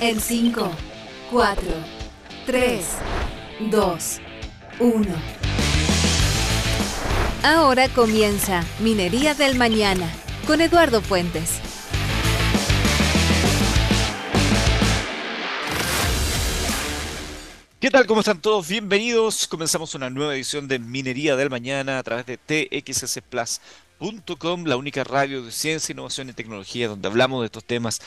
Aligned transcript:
En 0.00 0.20
5, 0.20 0.70
4, 1.32 1.62
3, 2.46 2.86
2, 3.68 4.20
1. 4.78 5.06
Ahora 7.42 7.88
comienza 7.88 8.64
Minería 8.78 9.34
del 9.34 9.56
Mañana 9.56 10.08
con 10.46 10.60
Eduardo 10.60 11.02
Fuentes. 11.02 11.58
¿Qué 17.80 17.90
tal? 17.90 18.06
¿Cómo 18.06 18.20
están 18.20 18.40
todos? 18.40 18.68
Bienvenidos. 18.68 19.48
Comenzamos 19.48 19.96
una 19.96 20.10
nueva 20.10 20.36
edición 20.36 20.68
de 20.68 20.78
Minería 20.78 21.34
del 21.34 21.50
Mañana 21.50 21.98
a 21.98 22.04
través 22.04 22.24
de 22.26 22.36
txsplus.com, 22.36 23.64
la 24.64 24.76
única 24.76 25.02
radio 25.02 25.42
de 25.42 25.50
ciencia, 25.50 25.92
innovación 25.92 26.28
y 26.28 26.34
tecnología 26.34 26.86
donde 26.86 27.08
hablamos 27.08 27.40
de 27.40 27.46
estos 27.46 27.64
temas 27.64 28.00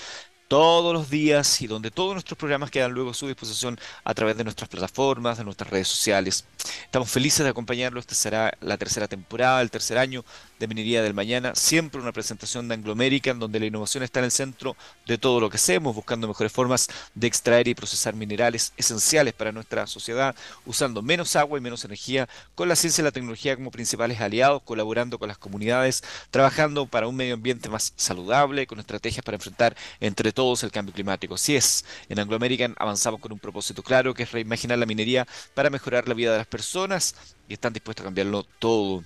todos 0.52 0.94
los 0.94 1.10
días 1.10 1.62
y 1.62 1.68
donde 1.68 1.92
todos 1.92 2.12
nuestros 2.12 2.38
programas 2.38 2.70
quedan 2.70 2.92
luego 2.92 3.12
a 3.12 3.14
su 3.14 3.26
disposición 3.26 3.80
a 4.04 4.14
través 4.14 4.36
de 4.36 4.44
nuestras 4.44 4.68
plataformas, 4.68 5.38
de 5.38 5.46
nuestras 5.46 5.70
redes 5.70 5.88
sociales. 5.88 6.44
Estamos 6.84 7.10
felices 7.10 7.46
de 7.46 7.52
acompañarlos. 7.52 8.02
Esta 8.02 8.16
será 8.16 8.54
la 8.60 8.78
tercera 8.78 9.08
temporada, 9.08 9.62
el 9.62 9.72
tercer 9.72 9.98
año 9.98 10.26
de 10.62 10.68
Minería 10.68 11.02
del 11.02 11.16
Mañana. 11.16 11.56
Siempre 11.56 12.00
una 12.00 12.12
presentación 12.12 12.68
de 12.68 12.76
Anglo 12.76 12.92
American 12.92 13.40
donde 13.40 13.60
la 13.60 13.66
innovación 13.66 14.04
está 14.04 14.20
en 14.20 14.26
el 14.26 14.32
centro 14.32 14.78
de 15.08 15.18
todo 15.18 15.40
lo 15.40 15.50
que 15.50 15.58
hacemos, 15.58 15.96
buscando 15.96 16.28
mejores 16.28 16.52
formas 16.52 16.88
de 17.16 17.26
extraer 17.26 17.68
y 17.68 17.74
procesar 17.74 18.14
minerales 18.14 18.72
esenciales 18.78 19.34
para 19.34 19.52
nuestra 19.52 19.88
sociedad, 19.88 20.36
usando 20.66 21.02
menos 21.02 21.36
agua 21.36 21.58
y 21.58 21.62
menos 21.62 21.84
energía, 21.84 22.30
con 22.54 22.70
la 22.70 22.76
ciencia 22.76 23.02
y 23.02 23.06
la 23.06 23.12
tecnología 23.12 23.56
como 23.56 23.72
principales 23.72 24.22
aliados, 24.22 24.62
colaborando 24.62 25.18
con 25.18 25.30
las 25.30 25.40
comunidades, 25.40 26.04
trabajando 26.30 26.86
para 26.86 27.08
un 27.08 27.16
medio 27.16 27.34
ambiente 27.34 27.68
más 27.68 27.94
saludable, 27.96 28.68
con 28.68 28.80
estrategias 28.80 29.26
para 29.26 29.38
enfrentar 29.38 29.76
entre 30.00 30.32
todos 30.32 30.64
el 30.64 30.72
cambio 30.72 30.94
climático. 30.94 31.38
Si 31.40 31.56
es, 31.56 31.86
en 32.08 32.20
Anglo 32.20 32.36
American 32.36 32.76
avanzamos 32.78 33.20
con 33.20 33.32
un 33.32 33.40
propósito 33.40 33.82
claro, 33.82 34.14
que 34.14 34.24
es 34.24 34.32
reimaginar 34.32 34.78
la 34.78 34.86
minería 34.86 35.28
para 35.56 35.72
mejorar 35.72 36.08
la 36.08 36.14
vida 36.14 36.34
de 36.34 36.38
las 36.38 36.48
personas 36.48 37.16
y 37.48 37.54
están 37.54 37.74
dispuestos 37.74 38.04
a 38.04 38.08
cambiarlo 38.08 38.44
todo. 38.60 39.04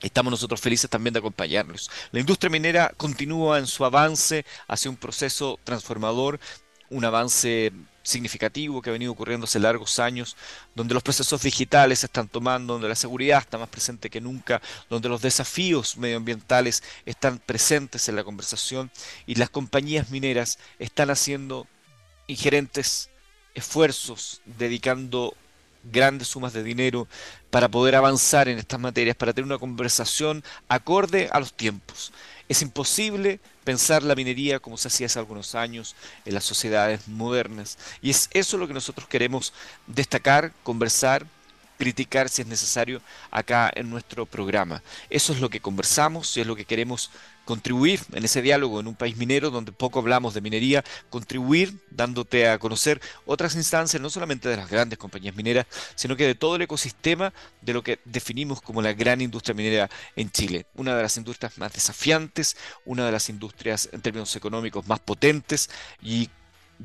Estamos 0.00 0.30
nosotros 0.30 0.60
felices 0.60 0.88
también 0.88 1.12
de 1.12 1.18
acompañarlos. 1.18 1.90
La 2.10 2.20
industria 2.20 2.50
minera 2.50 2.92
continúa 2.96 3.58
en 3.58 3.66
su 3.66 3.84
avance 3.84 4.44
hacia 4.66 4.90
un 4.90 4.96
proceso 4.96 5.58
transformador, 5.64 6.40
un 6.88 7.04
avance 7.04 7.72
significativo 8.02 8.80
que 8.80 8.90
ha 8.90 8.94
venido 8.94 9.12
ocurriendo 9.12 9.44
hace 9.44 9.58
largos 9.58 9.98
años, 9.98 10.36
donde 10.74 10.94
los 10.94 11.02
procesos 11.02 11.42
digitales 11.42 12.00
se 12.00 12.06
están 12.06 12.28
tomando, 12.28 12.72
donde 12.72 12.88
la 12.88 12.94
seguridad 12.94 13.40
está 13.40 13.58
más 13.58 13.68
presente 13.68 14.10
que 14.10 14.20
nunca, 14.20 14.60
donde 14.88 15.08
los 15.08 15.20
desafíos 15.20 15.96
medioambientales 15.96 16.82
están 17.04 17.38
presentes 17.38 18.08
en 18.08 18.16
la 18.16 18.24
conversación 18.24 18.90
y 19.26 19.34
las 19.34 19.50
compañías 19.50 20.10
mineras 20.10 20.58
están 20.78 21.10
haciendo 21.10 21.66
ingerentes 22.26 23.10
esfuerzos, 23.54 24.40
dedicando 24.44 25.34
grandes 25.84 26.28
sumas 26.28 26.52
de 26.52 26.62
dinero 26.62 27.08
para 27.50 27.68
poder 27.68 27.94
avanzar 27.94 28.48
en 28.48 28.58
estas 28.58 28.80
materias, 28.80 29.16
para 29.16 29.32
tener 29.32 29.46
una 29.46 29.58
conversación 29.58 30.44
acorde 30.68 31.28
a 31.32 31.40
los 31.40 31.52
tiempos. 31.52 32.12
Es 32.48 32.62
imposible 32.62 33.40
pensar 33.64 34.02
la 34.02 34.14
minería 34.14 34.58
como 34.58 34.76
se 34.76 34.88
hacía 34.88 35.06
hace 35.06 35.18
algunos 35.18 35.54
años 35.54 35.94
en 36.24 36.34
las 36.34 36.44
sociedades 36.44 37.06
modernas. 37.06 37.78
Y 38.02 38.10
es 38.10 38.28
eso 38.32 38.58
lo 38.58 38.66
que 38.66 38.74
nosotros 38.74 39.08
queremos 39.08 39.52
destacar, 39.86 40.52
conversar 40.62 41.26
criticar 41.80 42.28
si 42.28 42.42
es 42.42 42.48
necesario 42.48 43.00
acá 43.30 43.72
en 43.74 43.88
nuestro 43.88 44.26
programa. 44.26 44.82
Eso 45.08 45.32
es 45.32 45.40
lo 45.40 45.48
que 45.48 45.60
conversamos 45.60 46.36
y 46.36 46.42
es 46.42 46.46
lo 46.46 46.54
que 46.54 46.66
queremos 46.66 47.10
contribuir 47.50 47.98
en 48.12 48.24
ese 48.24 48.42
diálogo 48.42 48.78
en 48.78 48.86
un 48.86 48.94
país 48.94 49.16
minero 49.16 49.50
donde 49.50 49.72
poco 49.72 49.98
hablamos 49.98 50.34
de 50.34 50.40
minería, 50.40 50.84
contribuir 51.08 51.74
dándote 51.90 52.48
a 52.48 52.60
conocer 52.60 53.00
otras 53.26 53.56
instancias, 53.56 54.00
no 54.00 54.08
solamente 54.08 54.48
de 54.48 54.56
las 54.56 54.70
grandes 54.70 55.00
compañías 55.00 55.34
mineras, 55.34 55.66
sino 55.96 56.14
que 56.14 56.28
de 56.28 56.36
todo 56.36 56.54
el 56.54 56.62
ecosistema 56.62 57.32
de 57.60 57.72
lo 57.72 57.82
que 57.82 57.98
definimos 58.04 58.60
como 58.60 58.80
la 58.82 58.92
gran 58.92 59.20
industria 59.20 59.52
minera 59.52 59.90
en 60.14 60.30
Chile. 60.30 60.66
Una 60.76 60.94
de 60.94 61.02
las 61.02 61.16
industrias 61.16 61.58
más 61.58 61.72
desafiantes, 61.72 62.56
una 62.84 63.04
de 63.04 63.10
las 63.10 63.28
industrias 63.28 63.88
en 63.90 64.00
términos 64.00 64.36
económicos 64.36 64.86
más 64.86 65.00
potentes 65.00 65.70
y 66.00 66.30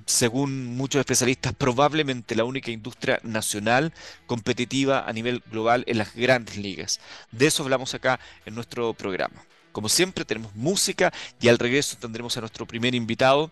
según 0.07 0.75
muchos 0.75 0.99
especialistas, 0.99 1.53
probablemente 1.53 2.33
la 2.33 2.43
única 2.43 2.71
industria 2.71 3.19
nacional 3.21 3.93
competitiva 4.25 5.07
a 5.07 5.13
nivel 5.13 5.43
global 5.51 5.83
en 5.85 5.99
las 5.99 6.15
grandes 6.15 6.57
ligas. 6.57 6.99
De 7.31 7.45
eso 7.45 7.61
hablamos 7.61 7.93
acá 7.93 8.19
en 8.47 8.55
nuestro 8.55 8.95
programa. 8.95 9.45
Como 9.75 9.89
siempre, 9.89 10.23
tenemos 10.23 10.55
música 10.55 11.11
y 11.41 11.49
al 11.49 11.59
regreso 11.59 11.97
tendremos 11.99 12.37
a 12.37 12.39
nuestro 12.39 12.65
primer 12.65 12.95
invitado, 12.95 13.51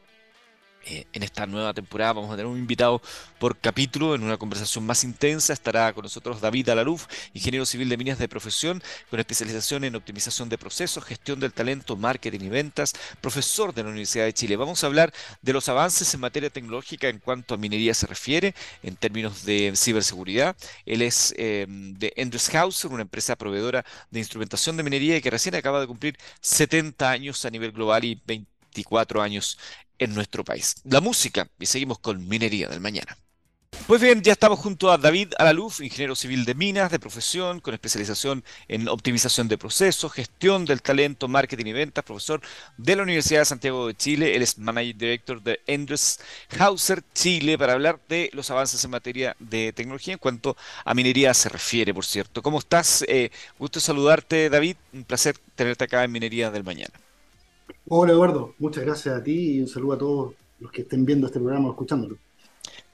eh, 0.86 1.06
en 1.14 1.24
esta 1.24 1.46
nueva 1.46 1.74
temporada 1.74 2.14
vamos 2.14 2.32
a 2.32 2.36
tener 2.36 2.46
un 2.46 2.58
invitado 2.58 3.02
por 3.40 3.58
capítulo 3.58 4.16
en 4.16 4.24
una 4.24 4.38
conversación 4.38 4.86
más 4.86 5.04
intensa. 5.04 5.54
Estará 5.54 5.94
con 5.94 6.04
nosotros 6.04 6.42
David 6.42 6.70
Alaruf, 6.70 7.08
ingeniero 7.34 7.66
civil 7.66 7.90
de 7.90 7.98
minas 7.98 8.20
de 8.20 8.28
profesión, 8.28 8.82
con 9.10 9.20
especialización 9.20 9.84
en 9.84 9.96
optimización 9.96 10.50
de 10.50 10.58
procesos, 10.58 11.04
gestión 11.04 11.40
del 11.40 11.54
talento, 11.54 11.96
marketing 11.96 12.42
y 12.42 12.50
ventas, 12.50 12.94
profesor 13.22 13.74
de 13.74 13.84
la 13.84 13.90
Universidad 13.90 14.26
de 14.26 14.34
Chile. 14.34 14.56
Vamos 14.56 14.84
a 14.84 14.88
hablar 14.88 15.14
de 15.42 15.54
los 15.54 15.70
avances 15.70 16.14
en 16.14 16.20
materia 16.20 16.50
tecnológica 16.50 17.08
en 17.08 17.20
cuanto 17.20 17.54
a 17.54 17.58
minería 17.58 17.94
se 17.94 18.08
refiere, 18.08 18.54
en 18.82 18.96
términos 18.96 19.46
de 19.46 19.74
ciberseguridad. 19.76 20.56
Él 20.86 21.02
es 21.02 21.34
eh, 21.38 21.66
de 21.68 22.14
Endreshauser, 22.16 22.92
una 22.92 23.04
empresa 23.04 23.36
proveedora 23.36 23.86
de 24.12 24.20
instrumentación 24.20 24.78
de 24.78 24.84
minería 24.84 25.18
y 25.18 25.22
que 25.22 25.30
recién 25.30 25.56
acaba 25.56 25.80
de 25.80 25.88
cumplir 25.88 26.18
70 26.42 27.10
años 27.10 27.46
a 27.46 27.50
nivel 27.50 27.72
global 27.72 28.04
y 28.04 28.16
24 28.74 29.22
años 29.22 29.58
en 30.00 30.14
nuestro 30.14 30.44
país. 30.44 30.76
La 30.84 31.02
música, 31.02 31.48
y 31.60 31.66
seguimos 31.66 32.00
con 32.00 32.28
Minería 32.28 32.68
del 32.68 32.82
Mañana. 32.82 33.18
Pues 33.88 34.00
bien, 34.00 34.22
ya 34.22 34.32
estamos 34.32 34.60
junto 34.60 34.92
a 34.92 34.98
David 34.98 35.34
Alaluf, 35.38 35.82
ingeniero 35.82 36.16
civil 36.16 36.46
de 36.46 36.56
minas 36.56 36.90
de 36.90 37.00
profesión, 37.00 37.60
con 37.60 37.74
especialización 37.74 38.44
en 38.70 38.88
optimización 38.88 39.50
de 39.50 39.58
procesos, 39.58 40.14
gestión 40.14 40.64
del 40.64 40.82
talento, 40.82 41.28
marketing 41.28 41.66
y 41.66 41.74
ventas, 41.74 42.06
profesor 42.06 42.40
de 42.78 42.96
la 42.96 43.04
Universidad 43.04 43.42
de 43.42 43.46
Santiago 43.46 43.88
de 43.88 43.96
Chile. 43.96 44.36
Él 44.38 44.42
es 44.42 44.58
Manager 44.58 44.96
Director 44.96 45.42
de 45.44 45.60
Endres 45.68 46.20
Hauser 46.58 47.04
Chile 47.14 47.58
para 47.58 47.74
hablar 47.74 48.00
de 48.08 48.30
los 48.34 48.50
avances 48.52 48.82
en 48.86 48.92
materia 48.92 49.36
de 49.40 49.74
tecnología 49.74 50.14
en 50.14 50.20
cuanto 50.20 50.56
a 50.86 50.94
minería 50.94 51.34
se 51.34 51.50
refiere, 51.50 51.94
por 51.94 52.06
cierto. 52.06 52.42
¿Cómo 52.42 52.60
estás? 52.60 53.04
Eh, 53.10 53.32
gusto 53.60 53.82
saludarte, 53.82 54.50
David. 54.50 54.78
Un 54.94 55.04
placer 55.04 55.38
tenerte 55.56 55.84
acá 55.84 56.06
en 56.06 56.12
Minería 56.12 56.52
del 56.52 56.64
Mañana. 56.64 56.94
Hola 57.88 58.14
Eduardo, 58.14 58.56
muchas 58.60 58.84
gracias 58.84 59.16
a 59.16 59.24
ti 59.24 59.56
y 59.56 59.62
un 59.62 59.68
saludo 59.68 59.94
a 59.94 59.98
todos 59.98 60.34
los 60.60 60.72
que 60.72 60.82
estén 60.82 61.06
viendo 61.06 61.28
este 61.28 61.40
programa 61.40 61.68
o 61.70 61.72
escuchándolo. 61.72 62.18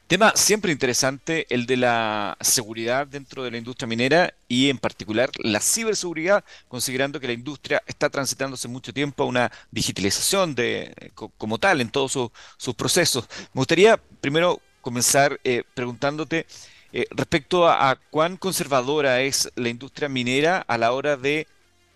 Tema 0.10 0.34
siempre 0.36 0.72
interesante, 0.72 1.46
el 1.52 1.68
de 1.68 1.78
la 1.78 2.36
seguridad 2.42 3.06
dentro 3.06 3.44
de 3.44 3.52
la 3.52 3.60
industria 3.60 3.88
minera 3.88 4.34
y 4.48 4.72
en 4.72 4.80
particular 4.80 5.30
la 5.38 5.60
ciberseguridad, 5.60 6.44
considerando 6.68 7.20
que 7.20 7.28
la 7.28 7.34
industria 7.34 7.84
está 7.86 8.10
transitando 8.10 8.56
hace 8.56 8.68
mucho 8.68 8.92
tiempo 8.92 9.22
a 9.22 9.28
una 9.28 9.52
digitalización 9.70 10.56
de, 10.56 11.12
como 11.14 11.60
tal 11.60 11.80
en 11.80 11.92
todos 11.92 12.32
sus 12.58 12.74
procesos. 12.74 13.30
Me 13.54 13.60
gustaría 13.60 13.98
primero 14.20 14.60
comenzar 14.82 15.40
eh, 15.44 15.62
preguntándote 15.76 16.48
eh, 16.92 17.06
respecto 17.12 17.70
a 17.70 17.96
cuán 18.10 18.38
conservadora 18.38 19.22
es 19.22 19.52
la 19.56 19.70
industria 19.70 20.10
minera 20.10 20.58
a 20.68 20.80
la 20.80 20.92
hora 20.92 21.18
de 21.18 21.46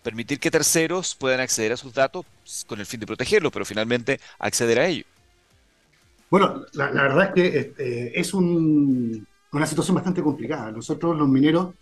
permitir 0.04 0.38
que 0.38 0.50
terceros 0.50 1.16
puedan 1.16 1.40
acceder 1.40 1.72
a 1.72 1.76
sus 1.76 1.92
datos 1.94 2.26
con 2.66 2.78
el 2.78 2.86
fin 2.86 3.00
de 3.00 3.06
protegerlos, 3.06 3.50
pero 3.50 3.64
finalmente 3.64 4.20
acceder 4.38 4.78
a 4.78 4.86
ellos. 4.86 5.06
Bueno, 6.30 6.66
la, 6.74 6.90
verdad 6.90 7.24
es 7.28 7.32
que 7.32 7.58
este, 7.58 8.20
es 8.20 8.34
una 8.34 9.66
situación 9.66 9.94
bastante 9.94 10.22
complicada. 10.22 10.70
Nosotros 10.70 11.16
los 11.16 11.28
mineros 11.28 11.74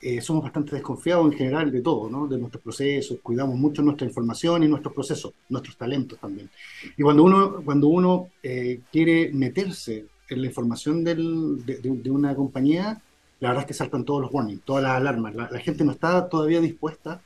eh, 0.00 0.20
somos 0.20 0.42
bastante 0.42 0.74
desconfiados 0.74 1.32
en 1.32 1.38
general 1.38 1.72
de 1.72 1.80
todo, 1.80 2.10
¿no? 2.10 2.26
de 2.26 2.36
nuestros 2.36 2.62
procesos, 2.62 3.18
cuidamos 3.22 3.56
mucho 3.56 3.80
nuestra 3.82 4.06
información 4.06 4.64
y 4.64 4.68
nuestros 4.68 4.92
procesos, 4.92 5.32
nuestros 5.48 5.76
talentos 5.76 6.18
también. 6.18 6.50
Y 6.96 7.02
cuando 7.02 7.22
uno, 7.22 7.62
cuando 7.64 7.86
uno 7.86 8.28
eh, 8.42 8.80
quiere 8.90 9.30
meterse 9.32 10.04
en 10.28 10.40
la 10.42 10.46
información 10.48 11.04
de, 11.04 12.10
una 12.10 12.34
compañía, 12.34 13.00
la 13.40 13.48
verdad 13.48 13.62
es 13.62 13.68
que 13.68 13.74
saltan 13.74 14.04
todos 14.04 14.20
los 14.22 14.34
warnings, 14.34 14.62
todas 14.62 14.82
las 14.82 14.92
alarmas. 14.92 15.34
la 15.34 15.60
gente 15.60 15.84
no 15.84 15.92
está 15.92 16.28
todavía 16.28 16.60
dispuesta 16.60 17.22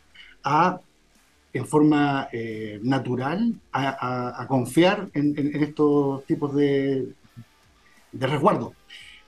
a, 0.47 0.81
en 1.53 1.67
forma 1.67 2.29
eh, 2.33 2.79
natural, 2.83 3.55
a, 3.73 4.47
confiar 4.49 5.09
en, 5.13 5.37
estos 5.63 6.25
tipos 6.25 6.55
de, 6.55 7.09
de 8.13 8.27
resguardo. 8.27 8.75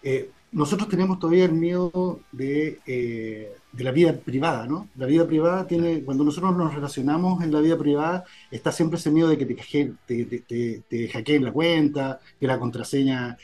Eh, 0.02 0.30
nosotros 0.52 0.88
tenemos 0.88 1.18
todavía 1.18 1.44
el 1.44 1.52
miedo 1.52 2.20
de, 2.32 2.78
eh, 2.86 3.52
de, 3.72 3.84
la 3.84 3.90
vida 3.90 4.14
privada, 4.14 4.66
¿no? 4.66 4.88
La 4.96 5.06
vida 5.06 5.26
privada 5.26 5.66
tiene, 5.66 6.02
cuando 6.04 6.24
nosotros 6.24 6.56
nos 6.56 6.72
relacionamos 6.72 7.42
en 7.42 7.52
la 7.52 7.60
vida 7.60 7.76
privada, 7.76 8.24
está 8.50 8.72
siempre 8.72 8.98
ese 8.98 9.10
miedo 9.10 9.28
de 9.28 9.36
que 9.36 9.44
te, 9.44 9.92
te, 10.06 10.24
te, 10.40 10.82
te 10.88 11.08
hackeen 11.08 11.44
la 11.44 11.52
cuenta, 11.52 12.20
que 12.40 12.46
la 12.46 12.58
contraseña 12.58 13.36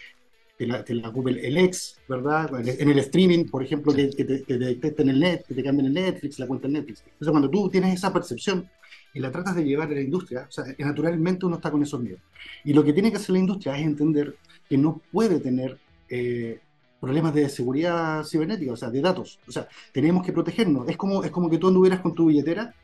te 0.57 0.67
la, 0.67 0.85
te 0.85 0.95
la 0.95 1.13
el, 1.27 1.57
ex, 1.59 1.99
¿verdad? 2.09 2.51
En 2.67 2.89
el 2.89 2.99
streaming, 3.01 3.47
por 3.47 3.63
ejemplo, 3.63 3.93
que, 3.93 4.09
te, 4.09 4.45
que 4.45 4.59
detecten 4.59 5.09
el 5.09 5.19
net, 5.19 5.45
que 5.47 5.55
te 5.55 5.63
cambien 5.63 5.87
el 5.87 5.95
Netflix, 5.95 6.39
la 6.39 6.47
cuenta 6.47 6.69
del 6.69 6.75
Netflix. 6.75 7.03
Entonces, 7.05 7.31
cuando 7.31 7.51
tú 7.51 7.69
tienes 7.69 7.95
esa 7.95 8.13
percepción 8.13 8.69
y 9.13 9.21
la 9.21 9.33
tratas 9.33 9.57
de 9.57 9.65
llevar 9.65 9.89
a 9.89 9.95
la 9.95 10.01
industria, 10.01 10.47
o 10.49 10.53
sea, 10.53 10.65
naturalmente 10.79 11.47
uno 11.47 11.57
está 11.57 11.71
con 11.71 11.83
esos 11.83 12.01
miedos. 12.01 12.21
Y 12.65 12.73
lo 12.73 12.85
que 12.85 12.93
tiene 12.93 13.11
que 13.11 13.17
hacer 13.17 13.31
la 13.31 13.41
industria 13.41 13.77
es 13.77 13.85
entender 13.85 14.37
que 14.69 14.79
no 14.79 15.01
puede 15.11 15.41
tener 15.41 15.79
eh, 16.09 16.61
problemas 17.01 17.35
de 17.35 17.49
seguridad 17.49 18.23
cibernética, 18.25 18.73
o 18.73 18.77
sea, 18.77 18.91
de 18.91 19.01
datos. 19.01 19.41
O 19.49 19.53
sea, 19.53 19.69
tenemos 19.93 20.25
que 20.25 20.33
protegernos. 20.33 20.89
Es 20.89 20.97
como, 20.97 21.25
es 21.25 21.31
como 21.31 21.51
que 21.51 21.59
tú 21.59 21.69
anduvieras 21.69 22.01
con 22.01 22.15
tu 22.15 22.27
billetera 22.27 22.75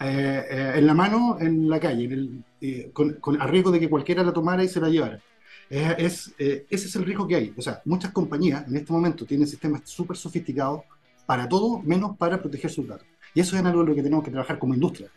eh, 0.00 0.44
eh, 0.50 0.72
en 0.76 0.86
la 0.86 0.94
mano 0.94 1.36
en 1.40 1.68
la 1.68 1.78
calle, 1.78 2.08
con, 2.92 3.14
con, 3.14 3.40
a 3.40 3.46
riesgo 3.46 3.70
de 3.70 3.78
que 3.78 3.88
cualquiera 3.88 4.22
la 4.22 4.32
tomara 4.32 4.64
y 4.64 4.68
se 4.68 4.80
la 4.80 4.88
llevara. 4.88 5.20
Es, 5.70 6.34
ese 6.36 6.66
es 6.68 6.96
el 6.96 7.04
riesgo 7.04 7.28
que 7.28 7.36
hay. 7.36 7.54
O 7.56 7.62
sea, 7.62 7.80
muchas 7.84 8.10
compañías 8.10 8.66
en 8.66 8.76
este 8.76 8.92
momento 8.92 9.24
tienen 9.24 9.46
sistemas 9.46 9.82
súper 9.84 10.16
sofisticados 10.16 10.82
para 11.26 11.48
todo, 11.48 11.80
menos 11.82 12.16
para 12.16 12.40
proteger 12.42 12.70
sus 12.70 12.88
datos. 12.88 13.06
Y 13.34 13.40
eso 13.40 13.56
es 13.56 13.64
algo 13.64 13.82
en 13.82 13.88
lo 13.88 13.94
que 13.94 14.02
tenemos 14.02 14.24
que 14.24 14.32
trabajar 14.32 14.58
como 14.58 14.74
industria. 14.74 15.08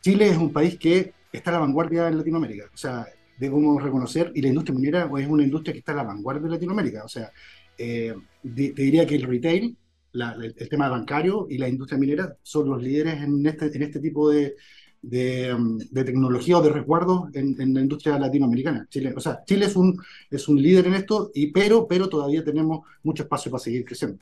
Chile 0.00 0.28
es 0.28 0.36
un 0.36 0.52
país 0.52 0.76
que 0.76 1.12
está 1.32 1.50
a 1.50 1.54
la 1.54 1.60
vanguardia 1.60 2.08
en 2.08 2.18
Latinoamérica. 2.18 2.64
O 2.74 2.76
sea, 2.76 3.06
debemos 3.38 3.82
reconocer, 3.82 4.32
y 4.34 4.42
la 4.42 4.48
industria 4.48 4.74
minera 4.74 5.10
es 5.16 5.28
una 5.28 5.44
industria 5.44 5.72
que 5.72 5.78
está 5.78 5.92
a 5.92 5.96
la 5.96 6.02
vanguardia 6.02 6.42
de 6.42 6.50
Latinoamérica. 6.50 7.04
O 7.04 7.08
sea, 7.08 7.30
eh, 7.76 8.14
te 8.42 8.72
diría 8.72 9.06
que 9.06 9.14
el 9.14 9.22
retail, 9.22 9.76
el 10.12 10.68
tema 10.68 10.88
bancario 10.88 11.46
y 11.48 11.58
la 11.58 11.68
industria 11.68 11.98
minera 11.98 12.36
son 12.42 12.68
los 12.68 12.82
líderes 12.82 13.22
en 13.22 13.46
este, 13.46 13.66
en 13.66 13.82
este 13.82 14.00
tipo 14.00 14.30
de, 14.30 14.56
de, 15.02 15.54
um, 15.54 15.78
tecnología 15.78 16.58
o 16.58 16.62
de 16.62 16.70
resguardo 16.70 17.28
en, 17.34 17.74
la 17.74 17.80
industria 17.80 18.18
latinoamericana. 18.18 18.86
Chile, 18.90 19.12
o 19.16 19.20
sea, 19.20 19.42
Chile 19.46 19.66
es 19.66 19.76
un, 19.76 20.00
es 20.30 20.48
un 20.48 20.60
líder 20.60 20.86
en 20.86 20.94
esto, 20.94 21.30
y, 21.34 21.48
pero, 21.48 21.86
pero 21.86 22.08
todavía 22.08 22.44
tenemos 22.44 22.86
mucho 23.02 23.22
espacio 23.22 23.50
para 23.50 23.62
seguir 23.62 23.84
creciendo. 23.84 24.18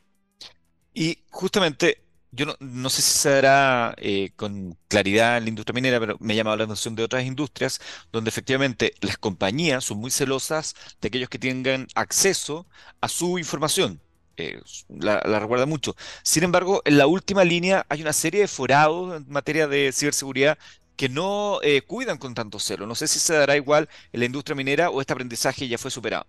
Y 0.93 1.19
justamente 1.31 2.02
yo 2.32 2.46
no, 2.61 2.90
sé 2.90 3.02
si 3.02 3.19
se 3.19 3.31
dará 3.31 3.94
eh, 3.99 4.31
con 4.37 4.76
claridad 4.88 5.38
en 5.38 5.44
la 5.44 5.49
industria 5.49 5.75
minera, 5.75 6.00
pero 6.00 6.17
me 6.20 6.37
llama 6.37 6.56
la 6.56 6.64
atención 6.64 6.94
de 6.94 7.05
otras 7.05 7.25
industrias 7.25 7.81
donde 8.12 8.28
efectivamente 8.28 8.94
las 9.00 9.17
compañías 9.17 9.84
son 9.84 9.99
muy 9.99 10.11
celosas 10.11 10.75
de 11.00 11.08
aquellos 11.08 11.28
que 11.31 11.38
tengan 11.38 11.87
acceso 11.94 12.67
a 13.00 13.08
su 13.08 13.38
información. 13.38 14.00
Eh, 14.36 14.60
la, 14.88 15.20
recuerda 15.38 15.66
mucho. 15.66 15.96
Sin 16.22 16.44
embargo, 16.44 16.82
en 16.84 16.98
la 16.98 17.06
última 17.06 17.44
línea 17.44 17.86
hay 17.88 18.02
una 18.02 18.12
serie 18.12 18.42
de 18.42 18.48
forados 18.48 19.16
en 19.16 19.30
materia 19.30 19.66
de 19.66 19.92
ciberseguridad 19.92 20.58
que 20.96 21.08
no 21.08 21.58
eh, 21.62 21.82
cuidan 21.82 22.18
con 22.18 22.34
tanto 22.34 22.58
celo. 22.58 22.86
No 22.86 22.94
sé 22.94 23.08
si 23.08 23.18
se 23.18 23.34
dará 23.34 23.56
igual 23.56 23.88
en 24.12 24.20
la 24.20 24.26
industria 24.26 24.54
minera 24.54 24.90
o 24.90 25.00
este 25.00 25.12
aprendizaje 25.12 25.68
ya 25.68 25.78
fue 25.78 25.90
superado. 25.90 26.26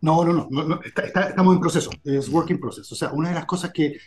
No, 0.00 0.24
no, 0.24 0.48
no, 0.50 0.80
estamos 0.82 1.54
en 1.54 1.60
proceso, 1.60 1.90
es 2.04 2.28
working 2.28 2.58
process. 2.58 2.90
O 2.90 2.94
sea, 2.94 3.10
una 3.12 3.28
de 3.28 3.34
las 3.34 3.44
cosas 3.44 3.70
que 3.70 3.98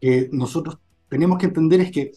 que 0.00 0.28
nosotros 0.32 0.78
tenemos 1.08 1.38
que 1.38 1.46
entender 1.46 1.80
es 1.80 1.90
que, 1.90 2.12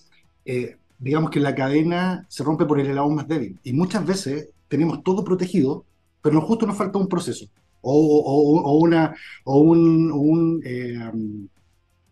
eh, 0.45 0.77
digamos 0.99 1.31
que 1.31 1.39
la 1.39 1.55
cadena 1.55 2.25
se 2.29 2.43
rompe 2.43 2.65
por 2.65 2.79
el 2.79 2.87
eslabón 2.87 3.15
más 3.15 3.27
débil. 3.27 3.59
Y 3.63 3.73
muchas 3.73 4.05
veces 4.05 4.49
tenemos 4.67 5.03
todo 5.03 5.23
protegido, 5.23 5.85
pero 6.21 6.41
justo 6.41 6.65
nos 6.67 6.77
falta 6.77 6.99
un 6.99 7.07
proceso 7.07 7.45
o, 7.81 8.61
o, 8.63 8.77
una, 8.79 9.15
o 9.43 9.59
un, 9.59 10.61
eh, 10.63 11.11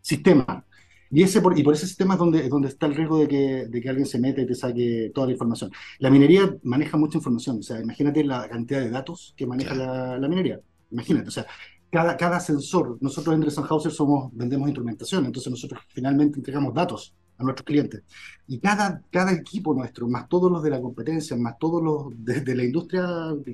sistema. 0.01 0.65
Y, 1.11 1.23
ese 1.23 1.41
por, 1.41 1.57
y 1.57 1.63
por 1.63 1.73
ese 1.73 1.87
sistema 1.87 2.13
es 2.13 2.19
donde, 2.19 2.49
donde 2.49 2.67
está 2.67 2.85
el 2.85 2.95
riesgo 2.95 3.19
de 3.19 3.27
que, 3.27 3.65
de 3.67 3.81
que 3.81 3.89
alguien 3.89 4.05
se 4.05 4.19
meta 4.19 4.41
y 4.41 4.45
te 4.45 4.55
saque 4.55 5.11
toda 5.13 5.27
la 5.27 5.33
información. 5.33 5.71
La 5.99 6.09
minería 6.09 6.55
maneja 6.63 6.97
mucha 6.97 7.17
información. 7.17 7.59
O 7.59 7.63
sea, 7.63 7.79
imagínate 7.81 8.23
la 8.23 8.47
cantidad 8.47 8.81
de 8.81 8.89
datos 8.89 9.33
que 9.35 9.47
maneja 9.47 9.73
la, 9.73 10.17
la 10.19 10.27
minería. 10.27 10.59
Imagínate, 10.91 11.27
o 11.27 11.31
sea, 11.31 11.45
cada, 11.91 12.17
cada 12.17 12.39
sensor, 12.39 12.97
nosotros 13.01 13.33
en 13.33 13.41
Dressenhauser 13.41 13.91
somos, 13.91 14.29
vendemos 14.33 14.67
instrumentación, 14.67 15.25
entonces 15.25 15.49
nosotros 15.49 15.81
finalmente 15.89 16.37
entregamos 16.37 16.73
datos 16.73 17.15
a 17.39 17.43
nuestros 17.43 17.65
clientes. 17.65 18.03
Y 18.47 18.59
cada, 18.59 19.01
cada 19.09 19.31
equipo 19.31 19.73
nuestro, 19.73 20.07
más 20.07 20.27
todos 20.27 20.51
los 20.51 20.61
de 20.61 20.69
la 20.69 20.81
competencia, 20.81 21.35
más 21.37 21.57
todos 21.57 21.81
los 21.81 22.13
de, 22.23 22.55
la 22.55 22.63
industria 22.63 23.07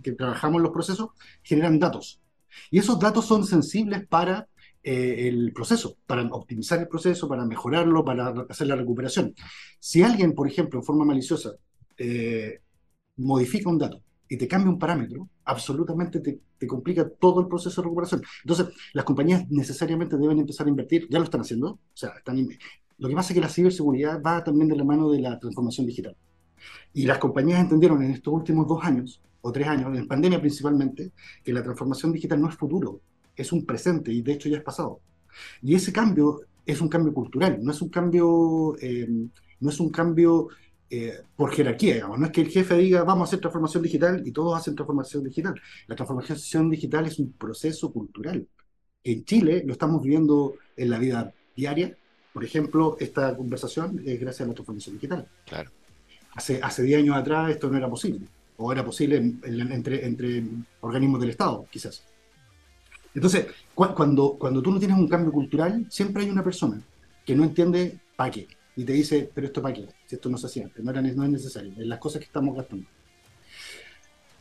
que 0.04 0.12
trabajamos 0.14 0.58
en 0.58 0.64
los 0.64 0.72
procesos, 0.72 1.10
generan 1.44 1.80
datos. 1.80 2.20
Y 2.72 2.80
esos 2.80 3.00
datos 3.00 3.26
son 3.26 3.46
sensibles 3.46 4.08
para 4.08 4.48
eh, 4.84 5.28
el 5.28 5.54
proceso, 5.54 5.98
para 6.06 6.24
optimizar 6.24 6.80
el 6.80 6.88
proceso, 6.88 7.28
para 7.28 7.46
mejorarlo, 7.46 8.04
para 8.04 8.34
hacer 8.50 8.68
la 8.68 8.76
recuperación. 8.76 9.34
Si 9.80 10.02
alguien, 10.02 10.34
por 10.34 10.48
ejemplo, 10.48 10.80
en 10.80 10.86
forma 10.86 11.06
maliciosa, 11.06 11.52
eh, 11.98 12.62
modifica 13.18 13.70
un 13.70 13.78
dato 13.78 14.02
y 14.28 14.38
te 14.38 14.48
cambia 14.48 14.72
un 14.72 14.80
parámetro, 14.80 15.30
absolutamente 15.44 16.20
te, 16.20 16.40
te, 16.58 16.68
complica 16.68 17.08
todo 17.08 17.42
el 17.42 17.48
proceso 17.48 17.82
de 17.82 17.86
recuperación. 17.86 18.24
Entonces, 18.44 18.68
las 18.94 19.06
compañías 19.06 19.48
necesariamente 19.50 20.18
deben 20.18 20.40
empezar 20.40 20.66
a 20.66 20.70
invertir, 20.70 21.08
ya 21.10 21.20
lo 21.20 21.26
están 21.26 21.42
haciendo, 21.42 21.68
o 21.70 21.80
sea, 21.94 22.10
están, 22.18 22.48
lo 22.97 23.09
que 23.09 23.15
pasa 23.15 23.33
es 23.33 23.36
que 23.36 23.42
la 23.42 23.50
ciberseguridad 23.50 24.21
va 24.21 24.44
también 24.44 24.69
de 24.69 24.75
la 24.75 24.83
mano 24.83 25.09
de 25.09 25.19
la 25.19 25.39
transformación 25.39 25.86
digital. 25.88 26.15
Y 26.94 27.06
las 27.06 27.18
compañías 27.18 27.59
entendieron 27.59 28.01
en 28.03 28.12
estos 28.12 28.33
últimos 28.33 28.68
dos 28.68 28.83
años, 28.83 29.21
o 29.42 29.51
tres 29.51 29.68
años, 29.68 29.95
en 29.97 30.07
pandemia 30.07 30.39
principalmente, 30.39 31.12
que 31.44 31.53
la 31.53 31.62
transformación 31.62 32.12
digital 32.12 32.42
no 32.42 32.50
es 32.50 32.56
futuro, 32.56 33.01
es 33.36 33.51
un 33.51 33.65
presente 33.65 34.12
y 34.12 34.21
de 34.21 34.33
hecho 34.33 34.50
ya 34.50 34.57
es 34.57 34.63
pasado. 34.63 35.01
Y 35.62 35.75
ese 35.75 35.94
cambio 35.94 36.42
es 36.65 36.81
un 36.81 36.89
cambio 36.89 37.13
cultural, 37.13 37.59
no 37.62 37.71
es 37.71 37.81
un 37.81 37.89
cambio, 37.89 38.75
eh, 38.81 39.07
no 39.59 39.69
es 39.69 39.80
un 39.80 39.89
cambio 39.89 40.48
eh, 40.89 41.21
por 41.36 41.51
jerarquía, 41.51 41.95
digamos. 41.95 42.19
No 42.19 42.25
es 42.25 42.31
que 42.31 42.41
el 42.41 42.50
jefe 42.50 42.77
diga 42.77 43.03
vamos 43.03 43.27
a 43.27 43.30
hacer 43.30 43.39
transformación 43.39 43.83
digital 43.83 44.21
y 44.25 44.31
todos 44.31 44.57
hacen 44.57 44.75
transformación 44.75 45.24
digital. 45.24 45.56
La 45.88 45.95
transformación 45.95 46.69
digital 46.69 47.06
es 47.06 47.19
un 47.19 47.33
proceso 47.33 47.91
cultural. 47.91 48.48
En 49.03 49.24
Chile 49.25 49.63
lo 49.65 49.74
estamos 49.74 50.01
viviendo 50.01 50.56
en 50.77 50.89
la 50.89 51.00
vida 51.00 51.33
diaria. 51.56 51.95
Por 52.36 52.44
ejemplo, 52.44 52.98
esta 53.00 53.34
conversación 53.34 54.04
es 54.06 54.20
gracias 54.20 54.46
a 54.46 54.50
la 54.50 54.54
transformación 54.54 54.96
digital. 54.96 55.26
Claro. 55.46 55.72
Hace, 56.34 56.60
hace 56.62 56.84
10 56.84 57.00
años 57.00 57.16
atrás 57.16 57.50
esto 57.50 57.70
no 57.70 57.78
era 57.78 57.90
posible. 57.90 58.28
O 58.58 58.74
era 58.74 58.84
posible 58.84 59.16
entre, 59.16 60.06
entre 60.06 60.44
organismos 60.82 61.22
del 61.22 61.30
Estado, 61.30 61.66
quizás. 61.72 62.04
Entonces, 63.14 63.48
cuando, 63.74 64.34
cuando 64.34 64.62
tú 64.62 64.70
no 64.70 64.80
tienes 64.80 64.98
un 64.98 65.08
cambio 65.08 65.32
cultural, 65.32 65.86
siempre 65.90 66.24
hay 66.24 66.30
una 66.30 66.44
persona 66.44 66.82
que 67.26 67.36
no 67.38 67.46
entiende 67.46 67.98
para 68.18 68.32
qué 68.32 68.50
y 68.76 68.84
te 68.84 68.92
dice, 68.92 69.32
pero 69.34 69.48
esto 69.48 69.62
para 69.62 69.74
qué, 69.74 69.88
si 70.06 70.16
esto 70.16 70.30
no 70.30 70.38
se 70.38 70.48
hacía 70.48 70.70
no, 70.80 70.92
era, 70.92 71.02
no 71.02 71.24
es 71.24 71.30
necesario, 71.30 71.72
en 71.78 71.88
las 71.88 72.00
cosas 72.00 72.20
que 72.20 72.26
estamos 72.26 72.54
gastando. 72.54 72.86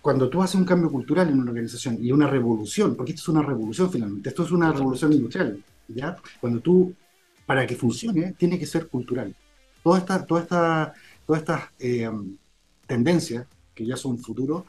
Cuando 0.02 0.28
tú 0.28 0.42
haces 0.42 0.56
un 0.56 0.64
cambio 0.64 0.90
cultural 0.90 1.28
en 1.28 1.38
una 1.38 1.52
organización 1.52 1.98
y 2.00 2.10
una 2.10 2.26
revolución, 2.26 2.96
porque 2.96 3.12
esto 3.12 3.22
es 3.22 3.28
una 3.28 3.42
revolución 3.42 3.88
finalmente, 3.88 4.30
esto 4.30 4.42
es 4.42 4.50
una 4.50 4.72
revolución 4.72 5.12
industrial, 5.12 5.62
¿ya? 5.86 6.16
Cuando 6.40 6.58
tú, 6.58 6.92
para 7.46 7.66
que 7.66 7.76
funcione, 7.76 8.34
tiene 8.38 8.58
que 8.58 8.66
ser 8.66 8.88
cultural. 8.88 9.34
Toda 9.82 9.98
esta, 9.98 10.24
toda 10.24 10.42
esta, 10.42 10.94
todas 11.26 11.42
estas 11.42 11.62
eh, 11.78 12.10
tendencias, 12.86 13.46
que 13.74 13.84
ya 13.84 13.96
son 13.96 14.18
futuro, 14.18 14.66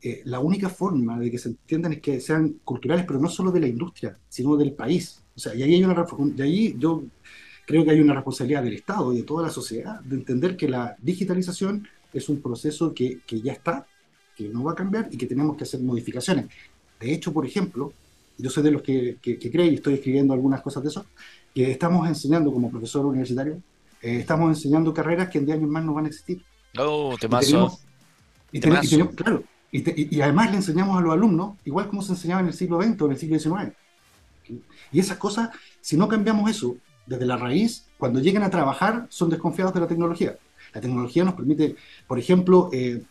eh, 0.00 0.22
la 0.24 0.38
única 0.40 0.68
forma 0.68 1.18
de 1.18 1.30
que 1.30 1.38
se 1.38 1.48
entiendan 1.48 1.94
es 1.94 2.00
que 2.00 2.20
sean 2.20 2.60
culturales, 2.64 3.04
pero 3.06 3.18
no 3.18 3.28
solo 3.28 3.50
de 3.50 3.60
la 3.60 3.66
industria, 3.66 4.16
sino 4.28 4.56
del 4.56 4.72
país. 4.72 5.22
O 5.34 5.40
sea, 5.40 5.54
y 5.54 5.62
ahí 5.62 5.74
hay 5.74 5.84
una, 5.84 6.06
de 6.34 6.42
ahí 6.42 6.76
yo 6.78 7.02
creo 7.66 7.84
que 7.84 7.90
hay 7.90 8.00
una 8.00 8.14
responsabilidad 8.14 8.62
del 8.62 8.74
Estado 8.74 9.12
y 9.12 9.18
de 9.18 9.22
toda 9.24 9.42
la 9.42 9.50
sociedad 9.50 10.00
de 10.00 10.16
entender 10.16 10.56
que 10.56 10.68
la 10.68 10.96
digitalización 11.00 11.86
es 12.12 12.28
un 12.28 12.40
proceso 12.40 12.94
que, 12.94 13.20
que 13.26 13.40
ya 13.40 13.52
está, 13.52 13.86
que 14.36 14.48
no 14.48 14.64
va 14.64 14.72
a 14.72 14.76
cambiar 14.76 15.08
y 15.10 15.16
que 15.16 15.26
tenemos 15.26 15.56
que 15.56 15.64
hacer 15.64 15.80
modificaciones. 15.80 16.46
De 17.00 17.12
hecho, 17.12 17.32
por 17.32 17.44
ejemplo, 17.44 17.92
yo 18.38 18.50
soy 18.50 18.62
de 18.62 18.70
los 18.70 18.82
que, 18.82 19.18
que, 19.20 19.38
que 19.38 19.50
creen 19.50 19.72
y 19.72 19.74
estoy 19.76 19.94
escribiendo 19.94 20.32
algunas 20.32 20.62
cosas 20.62 20.82
de 20.82 20.88
eso, 20.88 21.04
que 21.54 21.70
estamos 21.70 22.06
enseñando 22.08 22.52
como 22.52 22.70
profesor 22.70 23.04
universitario, 23.04 23.60
eh, 24.00 24.18
estamos 24.20 24.48
enseñando 24.48 24.94
carreras 24.94 25.28
que 25.28 25.38
en 25.38 25.46
10 25.46 25.58
años 25.58 25.70
más 25.70 25.84
no 25.84 25.94
van 25.94 26.04
a 26.04 26.08
existir. 26.08 26.42
Oh, 26.78 27.16
temazo. 27.20 27.78
Y, 28.52 28.60
tenemos, 28.60 28.86
y, 28.86 28.88
tenemos, 28.90 29.14
claro, 29.14 29.42
y, 29.70 30.16
y, 30.16 30.20
además 30.20 30.50
le 30.50 30.56
enseñamos 30.58 30.96
a 30.96 31.00
los 31.00 31.12
alumnos, 31.12 31.56
igual 31.64 31.88
como 31.88 32.00
se 32.00 32.12
enseñaba 32.12 32.40
en 32.40 32.46
el 32.48 32.54
siglo 32.54 32.80
XX 32.80 33.02
o 33.02 33.06
en 33.06 33.12
el 33.12 33.18
siglo 33.18 33.38
XIX. 33.38 33.72
Y 34.92 35.00
esas 35.00 35.18
cosas, 35.18 35.50
si 35.80 35.96
no 35.96 36.08
cambiamos 36.08 36.50
eso, 36.50 36.76
desde 37.06 37.26
la 37.26 37.36
raíz, 37.36 37.86
cuando 37.98 38.20
lleguen 38.20 38.42
a 38.42 38.50
trabajar, 38.50 39.06
son 39.10 39.30
desconfiados 39.30 39.74
de 39.74 39.80
la 39.80 39.88
tecnología. 39.88 40.38
La 40.72 40.80
tecnología 40.80 41.24
nos 41.24 41.34
permite, 41.34 41.76
por 42.06 42.18
ejemplo, 42.18 42.70
eh, 42.72 43.02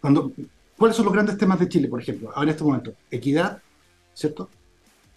cuando, 0.00 0.32
¿cuáles 0.76 0.96
son 0.96 1.06
los 1.06 1.14
grandes 1.14 1.36
temas 1.36 1.58
de 1.58 1.68
Chile, 1.68 1.88
por 1.88 2.00
ejemplo, 2.00 2.30
ahora 2.30 2.44
en 2.44 2.48
este 2.50 2.64
momento? 2.64 2.92
Equidad, 3.10 3.60
¿cierto? 4.14 4.48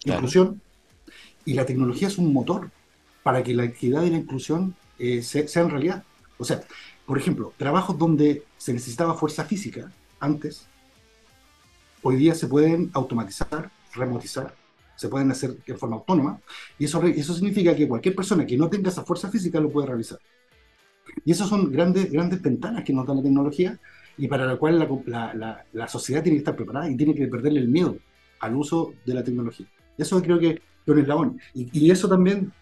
Inclusión. 0.04 0.60
Y 1.44 1.54
la 1.54 1.66
tecnología 1.66 2.08
es 2.08 2.18
un 2.18 2.32
motor 2.32 2.70
para 3.22 3.42
que 3.42 3.54
la 3.54 3.64
equidad 3.64 4.02
y 4.02 4.10
la 4.10 4.18
inclusión 4.18 4.74
eh, 4.98 5.22
sean 5.22 5.70
realidad. 5.70 6.04
O 6.38 6.44
sea, 6.44 6.62
por 7.06 7.18
ejemplo, 7.18 7.52
trabajos 7.56 7.98
donde 7.98 8.44
se 8.56 8.72
necesitaba 8.72 9.14
fuerza 9.14 9.44
física 9.44 9.90
antes, 10.20 10.66
hoy 12.02 12.16
día 12.16 12.34
se 12.34 12.46
pueden 12.46 12.90
automatizar, 12.94 13.70
remotizar, 13.94 14.54
se 14.96 15.08
pueden 15.08 15.30
hacer 15.30 15.56
de 15.64 15.74
forma 15.74 15.96
autónoma, 15.96 16.40
y 16.78 16.84
eso, 16.84 17.02
eso 17.04 17.34
significa 17.34 17.74
que 17.74 17.88
cualquier 17.88 18.14
persona 18.14 18.46
que 18.46 18.56
no 18.56 18.68
tenga 18.68 18.88
esa 18.88 19.04
fuerza 19.04 19.28
física 19.30 19.60
lo 19.60 19.70
puede 19.70 19.88
realizar. 19.88 20.18
Y 21.24 21.32
esas 21.32 21.48
son 21.48 21.70
grandes, 21.70 22.10
grandes 22.10 22.40
ventanas 22.40 22.84
que 22.84 22.92
nos 22.92 23.06
da 23.06 23.14
la 23.14 23.22
tecnología 23.22 23.78
y 24.16 24.28
para 24.28 24.46
la 24.46 24.56
cual 24.56 24.78
la, 24.78 25.34
la, 25.34 25.64
la, 25.72 25.88
sociedad 25.88 26.22
tiene 26.22 26.36
que 26.36 26.42
estar 26.42 26.56
preparada 26.56 26.88
y 26.90 26.96
tiene 26.96 27.14
que 27.14 27.26
perderle 27.26 27.60
el 27.60 27.68
miedo 27.68 27.96
al 28.40 28.54
uso 28.54 28.94
de 29.04 29.14
la 29.14 29.24
tecnología. 29.24 29.66
Eso 30.02 30.22
creo 30.22 30.38
que 30.38 30.50
es 30.50 30.60
un 30.86 30.98
eslabón. 30.98 31.40
Y, 31.54 31.68
y 31.72 31.90
eso 31.90 32.08
también 32.08 32.52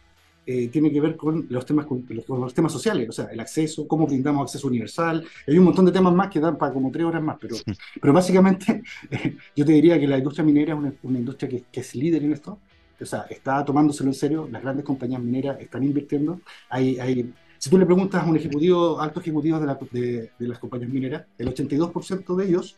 eh, 0.53 0.69
tiene 0.69 0.91
que 0.91 1.01
ver 1.01 1.17
con 1.17 1.47
los 1.49 1.65
temas, 1.65 1.87
con 1.87 2.05
los, 2.09 2.55
temas 2.55 2.73
sociales, 2.73 3.09
o 3.09 3.13
sea, 3.13 3.27
el 3.27 3.39
acceso, 3.39 3.87
cómo 3.87 4.07
brindamos 4.07 4.43
acceso 4.43 4.67
universal. 4.67 5.25
Hay 5.47 5.59
un 5.59 5.65
montón 5.65 5.85
de 5.85 5.93
temas 5.93 6.13
más 6.13 6.29
que 6.29 6.41
dan 6.41 6.59
para 6.59 6.73
como 6.73 6.91
tres 6.91 7.05
horas 7.05 7.23
más, 7.23 7.37
pero, 7.41 7.55
pero 8.01 8.13
básicamente 8.13 8.83
yo 9.57 9.65
te 9.65 9.73
diría 9.73 10.01
que 10.01 10.09
la 10.09 10.19
industria 10.19 10.45
minera 10.45 10.73
es 10.75 10.95
una, 11.05 11.19
industria 11.19 11.49
que, 11.49 11.65
que, 11.71 11.81
es 11.81 11.95
líder 11.95 12.25
en 12.25 12.33
esto. 12.33 12.59
O 13.01 13.05
sea, 13.05 13.27
está 13.31 13.65
tomándoselo 13.65 14.11
en 14.11 14.15
serio, 14.15 14.49
las 14.51 14.61
grandes 14.63 14.85
compañías 14.85 15.23
mineras 15.23 15.61
están 15.61 15.85
invirtiendo. 15.85 16.41
Hay, 16.69 16.99
hay, 16.99 17.33
si 17.59 17.71
tú 17.71 17.79
le 17.79 17.87
preguntas 17.87 18.23
a 18.23 18.27
un 18.27 18.37
ejecutivo, 18.37 19.01
alto 19.01 19.21
ejecutivo 19.21 19.61
de, 19.61 19.67
la, 19.67 19.79
de, 19.93 20.31
de 20.37 20.49
las 20.49 20.59
compañías 20.59 20.91
mineras, 20.91 21.27
el 21.39 21.55
82% 21.55 22.35
de 22.35 22.45
ellos 22.45 22.77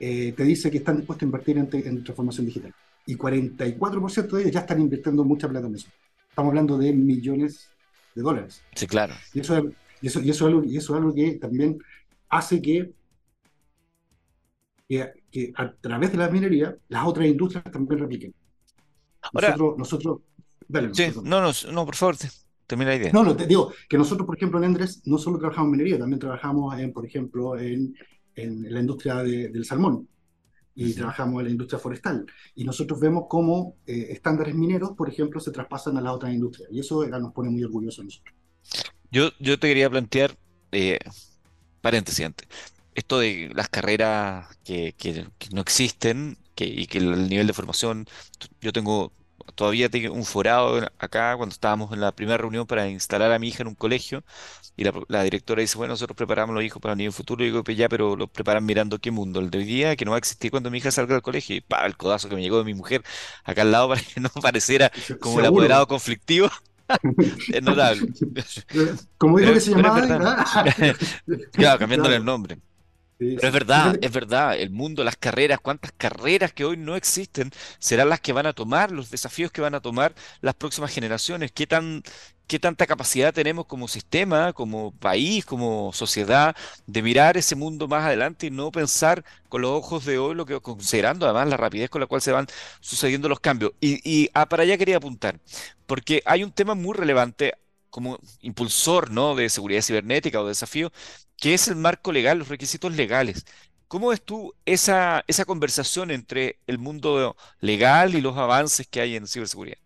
eh, 0.00 0.32
te 0.36 0.42
dice 0.42 0.70
que 0.70 0.78
están 0.78 0.96
dispuestos 0.96 1.22
a 1.22 1.26
invertir 1.26 1.58
en, 1.58 1.68
en 1.72 2.02
transformación 2.02 2.46
digital. 2.46 2.74
Y 3.06 3.16
44% 3.16 4.30
de 4.30 4.42
ellos 4.42 4.52
ya 4.52 4.60
están 4.60 4.80
invirtiendo 4.80 5.24
mucha 5.24 5.48
plata 5.48 5.68
en 5.68 5.76
eso. 5.76 5.88
Estamos 6.28 6.50
hablando 6.50 6.76
de 6.76 6.92
millones 6.92 7.70
de 8.14 8.22
dólares. 8.22 8.62
Sí, 8.74 8.86
claro. 8.86 9.14
Y 9.32 9.40
eso, 9.40 9.70
y 10.02 10.06
eso, 10.08 10.20
y 10.20 10.30
eso, 10.30 10.46
es, 10.46 10.52
algo, 10.52 10.64
y 10.64 10.76
eso 10.76 10.94
es 10.94 10.98
algo 10.98 11.14
que 11.14 11.34
también 11.36 11.78
hace 12.28 12.60
que, 12.60 12.92
que, 14.88 15.52
a 15.54 15.72
través 15.72 16.12
de 16.12 16.18
la 16.18 16.28
minería 16.28 16.76
las 16.88 17.06
otras 17.06 17.26
industrias 17.26 17.64
también 17.64 18.00
repliquen. 18.00 18.34
Ahora, 19.32 19.50
nosotros, 19.50 19.78
nosotros 19.78 20.20
dale, 20.68 20.94
sí, 20.94 21.06
no, 21.22 21.40
no, 21.40 21.50
no, 21.72 21.86
por 21.86 21.94
favor, 21.94 22.16
termina 22.66 22.90
la 22.90 22.96
idea. 22.96 23.12
No, 23.12 23.22
no, 23.22 23.36
te 23.36 23.46
digo 23.46 23.72
que 23.88 23.98
nosotros, 23.98 24.26
por 24.26 24.36
ejemplo, 24.36 24.58
en 24.58 24.64
Endres 24.64 25.02
no 25.06 25.18
solo 25.18 25.38
trabajamos 25.38 25.68
en 25.68 25.72
minería, 25.72 25.98
también 25.98 26.18
trabajamos, 26.18 26.78
en, 26.78 26.92
por 26.92 27.06
ejemplo, 27.06 27.58
en, 27.58 27.94
en 28.34 28.72
la 28.72 28.80
industria 28.80 29.16
del 29.16 29.64
salmón 29.64 30.08
y 30.76 30.92
trabajamos 30.92 31.40
en 31.40 31.46
la 31.46 31.50
industria 31.50 31.78
forestal. 31.78 32.26
Y 32.54 32.64
nosotros 32.64 33.00
vemos 33.00 33.24
cómo 33.28 33.76
eh, 33.86 34.08
estándares 34.10 34.54
mineros, 34.54 34.92
por 34.92 35.08
ejemplo, 35.08 35.40
se 35.40 35.50
traspasan 35.50 35.96
a 35.96 36.00
las 36.02 36.12
otras 36.12 36.32
industrias. 36.32 36.68
Y 36.70 36.80
eso 36.80 37.04
nos 37.06 37.32
pone 37.32 37.48
muy 37.48 37.64
orgullosos 37.64 38.00
a 38.00 38.04
nosotros. 38.04 38.34
Yo, 39.10 39.30
yo 39.40 39.58
te 39.58 39.68
quería 39.68 39.88
plantear, 39.88 40.36
eh, 40.72 40.98
paréntesis 41.80 42.26
antes, 42.26 42.46
esto 42.94 43.18
de 43.18 43.50
las 43.54 43.68
carreras 43.68 44.46
que, 44.64 44.94
que, 44.96 45.26
no 45.52 45.62
existen 45.62 46.36
que, 46.54 46.66
y 46.66 46.86
que 46.86 46.98
el 46.98 47.28
nivel 47.28 47.46
de 47.46 47.52
formación, 47.52 48.06
yo 48.60 48.72
tengo 48.72 49.12
todavía 49.54 49.88
tengo 49.88 50.12
un 50.14 50.24
forado 50.24 50.80
acá 50.98 51.36
cuando 51.36 51.52
estábamos 51.52 51.92
en 51.92 52.00
la 52.00 52.12
primera 52.12 52.38
reunión 52.38 52.66
para 52.66 52.88
instalar 52.88 53.32
a 53.32 53.38
mi 53.38 53.48
hija 53.48 53.62
en 53.62 53.68
un 53.68 53.74
colegio 53.74 54.24
y 54.76 54.84
la, 54.84 55.22
directora 55.22 55.62
dice, 55.62 55.78
bueno, 55.78 55.92
nosotros 55.94 56.16
preparamos 56.16 56.52
a 56.52 56.56
los 56.56 56.64
hijos 56.64 56.82
para 56.82 56.92
el 56.92 56.98
nivel 56.98 57.12
futuro. 57.12 57.42
Y 57.42 57.46
digo, 57.46 57.64
pues 57.64 57.78
ya, 57.78 57.88
pero 57.88 58.14
lo 58.14 58.26
preparan 58.26 58.64
mirando 58.64 58.98
qué 58.98 59.10
mundo, 59.10 59.40
el 59.40 59.50
de 59.50 59.58
hoy 59.58 59.64
día, 59.64 59.96
que 59.96 60.04
no 60.04 60.10
va 60.10 60.18
a 60.18 60.18
existir 60.18 60.50
cuando 60.50 60.70
mi 60.70 60.78
hija 60.78 60.90
salga 60.90 61.14
del 61.14 61.22
colegio. 61.22 61.56
Y 61.56 61.62
pa, 61.62 61.86
el 61.86 61.96
codazo 61.96 62.28
que 62.28 62.34
me 62.34 62.42
llegó 62.42 62.58
de 62.58 62.64
mi 62.64 62.74
mujer 62.74 63.02
acá 63.42 63.62
al 63.62 63.72
lado 63.72 63.88
para 63.88 64.02
que 64.02 64.20
no 64.20 64.28
pareciera 64.28 64.92
como 65.18 65.40
el 65.40 65.46
apoderado 65.46 65.86
conflictivo. 65.86 66.50
es 67.52 67.62
notable. 67.62 68.06
Como 69.16 69.38
dijo 69.38 69.54
que 69.54 69.60
se 69.60 69.70
llamaba. 69.70 70.44
claro, 71.52 71.78
cambiándole 71.78 72.16
el 72.16 72.24
nombre. 72.24 72.58
Pero 73.34 73.48
es 73.48 73.54
verdad, 73.54 73.98
es 74.00 74.12
verdad, 74.12 74.58
el 74.58 74.70
mundo, 74.70 75.04
las 75.04 75.16
carreras, 75.16 75.60
cuántas 75.60 75.92
carreras 75.92 76.54
que 76.54 76.64
hoy 76.64 76.78
no 76.78 76.96
existen 76.96 77.50
serán 77.78 78.08
las 78.08 78.20
que 78.20 78.32
van 78.32 78.46
a 78.46 78.54
tomar, 78.54 78.90
los 78.90 79.10
desafíos 79.10 79.52
que 79.52 79.60
van 79.60 79.74
a 79.74 79.80
tomar 79.80 80.14
las 80.40 80.54
próximas 80.54 80.90
generaciones, 80.90 81.52
qué 81.52 81.66
tan, 81.66 82.02
qué 82.46 82.58
tanta 82.58 82.86
capacidad 82.86 83.34
tenemos 83.34 83.66
como 83.66 83.88
sistema, 83.88 84.54
como 84.54 84.92
país, 84.98 85.44
como 85.44 85.92
sociedad, 85.92 86.56
de 86.86 87.02
mirar 87.02 87.36
ese 87.36 87.56
mundo 87.56 87.86
más 87.88 88.04
adelante 88.04 88.46
y 88.46 88.50
no 88.50 88.72
pensar 88.72 89.22
con 89.50 89.60
los 89.60 89.70
ojos 89.72 90.06
de 90.06 90.16
hoy, 90.18 90.34
lo 90.34 90.46
que 90.46 90.58
considerando 90.60 91.26
además 91.26 91.48
la 91.48 91.58
rapidez 91.58 91.90
con 91.90 92.00
la 92.00 92.06
cual 92.06 92.22
se 92.22 92.32
van 92.32 92.46
sucediendo 92.80 93.28
los 93.28 93.40
cambios. 93.40 93.72
Y, 93.80 94.00
y 94.10 94.30
ah, 94.32 94.46
para 94.48 94.62
allá 94.62 94.78
quería 94.78 94.96
apuntar, 94.96 95.38
porque 95.86 96.22
hay 96.24 96.42
un 96.42 96.52
tema 96.52 96.74
muy 96.74 96.94
relevante 96.94 97.54
como 97.96 98.18
impulsor 98.42 99.10
¿no? 99.10 99.34
de 99.34 99.48
seguridad 99.48 99.80
cibernética 99.80 100.38
o 100.38 100.44
de 100.44 100.50
desafío, 100.50 100.92
que 101.34 101.54
es 101.54 101.66
el 101.66 101.76
marco 101.76 102.12
legal, 102.12 102.38
los 102.38 102.50
requisitos 102.50 102.94
legales. 102.94 103.46
¿Cómo 103.88 104.08
ves 104.08 104.20
tú 104.22 104.52
esa, 104.66 105.24
esa 105.26 105.46
conversación 105.46 106.10
entre 106.10 106.58
el 106.66 106.76
mundo 106.76 107.34
legal 107.58 108.14
y 108.14 108.20
los 108.20 108.36
avances 108.36 108.86
que 108.86 109.00
hay 109.00 109.16
en 109.16 109.26
ciberseguridad? 109.26 109.78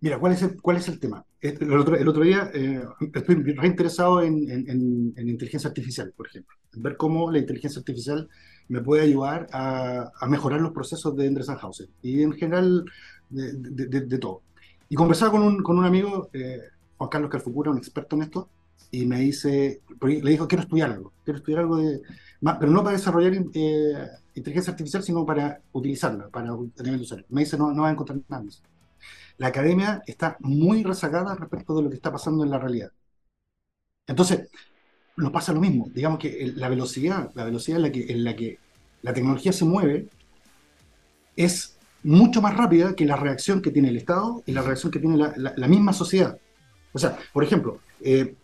Mira, 0.00 0.18
¿cuál 0.18 0.34
es 0.34 0.42
el, 0.42 0.60
cuál 0.60 0.76
es 0.76 0.88
el 0.88 1.00
tema? 1.00 1.24
El 1.40 1.72
otro, 1.72 1.96
el 1.96 2.06
otro 2.06 2.22
día 2.22 2.50
eh, 2.52 2.82
estoy 3.14 3.36
reinteresado 3.36 4.20
en, 4.20 4.50
en, 4.50 5.14
en, 5.16 5.28
inteligencia 5.30 5.68
artificial, 5.68 6.12
por 6.14 6.26
ejemplo, 6.26 6.54
en 6.74 6.82
ver 6.82 6.98
cómo 6.98 7.30
la 7.30 7.38
inteligencia 7.38 7.78
artificial 7.78 8.28
me 8.68 8.82
puede 8.82 9.04
ayudar 9.04 9.46
a, 9.52 10.12
a 10.20 10.26
mejorar 10.26 10.60
los 10.60 10.72
procesos 10.72 11.16
de 11.16 11.28
Andresanhausen 11.28 11.88
y 12.02 12.22
en 12.22 12.32
general 12.32 12.84
de, 13.30 13.52
de, 13.54 14.00
de, 14.02 14.18
todo. 14.18 14.42
Y 14.90 14.96
conversaba 14.96 15.30
con 15.30 15.42
un, 15.42 15.62
con 15.62 15.78
un 15.78 15.86
amigo, 15.86 16.28
eh, 16.34 16.60
Juan 17.02 17.10
Carlos 17.10 17.30
Calfucura, 17.30 17.72
un 17.72 17.78
experto 17.78 18.14
en 18.14 18.22
esto, 18.22 18.48
y 18.92 19.06
me 19.06 19.18
dice, 19.18 19.82
le 20.00 20.30
dijo, 20.30 20.46
quiero 20.46 20.62
estudiar 20.62 20.92
algo, 20.92 21.12
quiero 21.24 21.38
estudiar 21.38 21.60
algo 21.62 21.78
de, 21.78 22.00
pero 22.40 22.70
no 22.70 22.84
para 22.84 22.96
desarrollar 22.96 23.32
eh, 23.54 24.06
inteligencia 24.34 24.70
artificial, 24.70 25.02
sino 25.02 25.26
para 25.26 25.60
utilizarla, 25.72 26.28
para 26.28 26.56
tener 26.76 27.00
usuario. 27.00 27.26
Me 27.30 27.40
dice, 27.40 27.58
no, 27.58 27.72
no 27.72 27.82
va 27.82 27.88
a 27.88 27.92
encontrar 27.92 28.20
nada. 28.28 28.44
La 29.38 29.48
academia 29.48 30.00
está 30.06 30.36
muy 30.38 30.84
rezagada 30.84 31.34
respecto 31.34 31.74
de 31.74 31.82
lo 31.82 31.90
que 31.90 31.96
está 31.96 32.12
pasando 32.12 32.44
en 32.44 32.50
la 32.50 32.58
realidad. 32.60 32.92
Entonces, 34.06 34.48
nos 35.16 35.32
pasa 35.32 35.52
lo 35.52 35.60
mismo. 35.60 35.88
Digamos 35.92 36.20
que 36.20 36.52
la 36.54 36.68
velocidad, 36.68 37.32
la 37.34 37.44
velocidad 37.44 37.78
en 37.78 37.82
la 37.82 37.90
que, 37.90 38.12
en 38.12 38.22
la, 38.22 38.36
que 38.36 38.58
la 39.02 39.12
tecnología 39.12 39.52
se 39.52 39.64
mueve 39.64 40.06
es 41.34 41.76
mucho 42.04 42.40
más 42.40 42.56
rápida 42.56 42.94
que 42.94 43.06
la 43.06 43.16
reacción 43.16 43.60
que 43.60 43.72
tiene 43.72 43.88
el 43.88 43.96
Estado 43.96 44.44
y 44.46 44.52
la 44.52 44.62
reacción 44.62 44.92
que 44.92 45.00
tiene 45.00 45.16
la, 45.16 45.34
la 45.56 45.68
misma 45.68 45.92
sociedad. 45.92 46.38
O 46.92 46.98
sea, 46.98 47.18
por 47.32 47.42
ejemplo, 47.44 47.80
eh, 48.00 48.34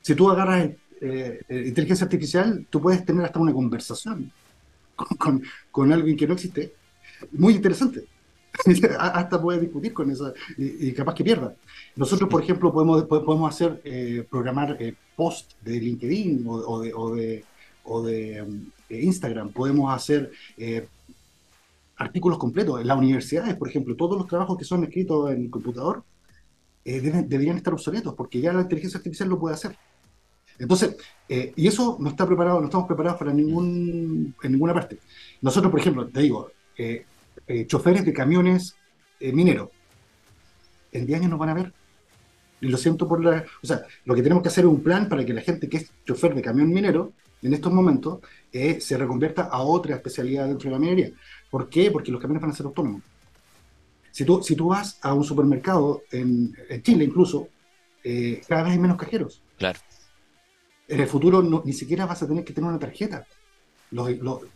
si 0.00 0.14
tú 0.14 0.30
agarras 0.30 0.70
eh, 1.00 1.40
eh, 1.48 1.64
inteligencia 1.66 2.04
artificial, 2.04 2.66
tú 2.70 2.80
puedes 2.80 3.04
tener 3.04 3.24
hasta 3.24 3.40
una 3.40 3.52
conversación 3.52 4.30
con, 4.94 5.42
con, 5.70 5.92
alguien 5.92 6.16
que 6.16 6.26
no 6.26 6.34
existe, 6.34 6.74
muy 7.32 7.54
interesante. 7.54 8.04
hasta 8.98 9.40
puedes 9.40 9.60
discutir 9.60 9.92
con 9.92 10.10
eso 10.10 10.32
y, 10.56 10.92
capaz 10.92 11.14
que 11.14 11.22
pierda. 11.22 11.54
Nosotros, 11.94 12.28
por 12.28 12.42
ejemplo, 12.42 12.72
podemos, 12.72 13.04
podemos 13.04 13.54
hacer, 13.54 14.26
programar 14.28 14.76
post 15.14 15.52
de 15.62 15.78
LinkedIn 15.78 16.44
o, 16.46 16.80
de, 16.80 16.92
o 16.94 17.14
de, 17.14 17.44
o 17.84 18.02
de 18.02 18.42
um, 18.42 18.70
Instagram, 18.88 19.52
podemos 19.52 19.94
hacer 19.94 20.32
artículos 21.96 22.38
completos. 22.38 22.80
En 22.80 22.86
las 22.88 22.98
universidades, 22.98 23.54
por 23.56 23.68
ejemplo, 23.68 23.94
todos 23.94 24.18
los 24.18 24.26
trabajos 24.26 24.58
que 24.58 24.64
son 24.64 24.82
escritos 24.82 25.30
en 25.30 25.42
el 25.42 25.50
computador 25.50 26.02
eh, 26.90 27.02
deberían 27.02 27.58
estar 27.58 27.74
obsoletos, 27.74 28.14
porque 28.14 28.40
ya 28.40 28.50
la 28.50 28.62
inteligencia 28.62 28.96
artificial 28.96 29.28
lo 29.28 29.38
puede 29.38 29.54
hacer. 29.54 29.76
Entonces, 30.58 30.96
eh, 31.28 31.52
y 31.54 31.68
eso 31.68 31.98
no 32.00 32.08
está 32.08 32.26
preparado, 32.26 32.60
no 32.60 32.64
estamos 32.64 32.86
preparados 32.86 33.18
para 33.18 33.30
ningún, 33.30 34.34
en 34.42 34.52
ninguna 34.52 34.72
parte. 34.72 34.98
Nosotros, 35.42 35.70
por 35.70 35.80
ejemplo, 35.80 36.08
te 36.08 36.20
digo, 36.20 36.50
eh, 36.78 37.04
choferes 37.66 38.06
de 38.06 38.14
camiones 38.14 38.74
mineros, 39.20 39.68
en 40.90 41.04
10 41.04 41.18
años 41.18 41.30
nos 41.30 41.38
van 41.38 41.50
a 41.50 41.54
ver. 41.54 41.74
Y 42.62 42.68
lo 42.68 42.78
siento 42.78 43.06
por 43.06 43.22
la... 43.22 43.44
O 43.62 43.66
sea, 43.66 43.82
lo 44.06 44.14
que 44.14 44.22
tenemos 44.22 44.42
que 44.42 44.48
hacer 44.48 44.64
es 44.64 44.70
un 44.70 44.82
plan 44.82 45.10
para 45.10 45.26
que 45.26 45.34
la 45.34 45.42
gente 45.42 45.68
que 45.68 45.76
es 45.76 45.92
chofer 46.06 46.34
de 46.34 46.40
camión 46.40 46.70
minero, 46.72 47.12
en 47.42 47.52
estos 47.52 47.70
momentos, 47.70 48.20
se 48.50 48.96
reconvierta 48.96 49.42
a 49.42 49.60
otra 49.60 49.94
especialidad 49.94 50.48
dentro 50.48 50.70
de 50.70 50.72
la 50.72 50.80
minería. 50.80 51.10
¿Por 51.50 51.68
qué? 51.68 51.90
Porque 51.90 52.10
los 52.10 52.20
camiones 52.20 52.40
van 52.40 52.50
a 52.52 52.54
ser 52.54 52.64
autónomos. 52.64 53.02
Si 54.10 54.24
tú, 54.24 54.42
si 54.42 54.56
tú 54.56 54.68
vas 54.68 54.98
a 55.02 55.12
un 55.14 55.24
supermercado, 55.24 56.02
en, 56.10 56.54
Chile 56.82 57.04
incluso, 57.04 57.48
eh, 58.02 58.40
cada 58.46 58.64
vez 58.64 58.72
hay 58.72 58.78
menos 58.78 58.96
cajeros. 58.96 59.42
Claro. 59.56 59.78
En 60.86 61.00
el 61.00 61.06
futuro 61.06 61.42
no, 61.42 61.62
ni 61.64 61.72
siquiera 61.72 62.06
vas 62.06 62.22
a 62.22 62.26
tener 62.26 62.44
que 62.44 62.52
tener 62.52 62.68
una 62.68 62.78
tarjeta. 62.78 63.26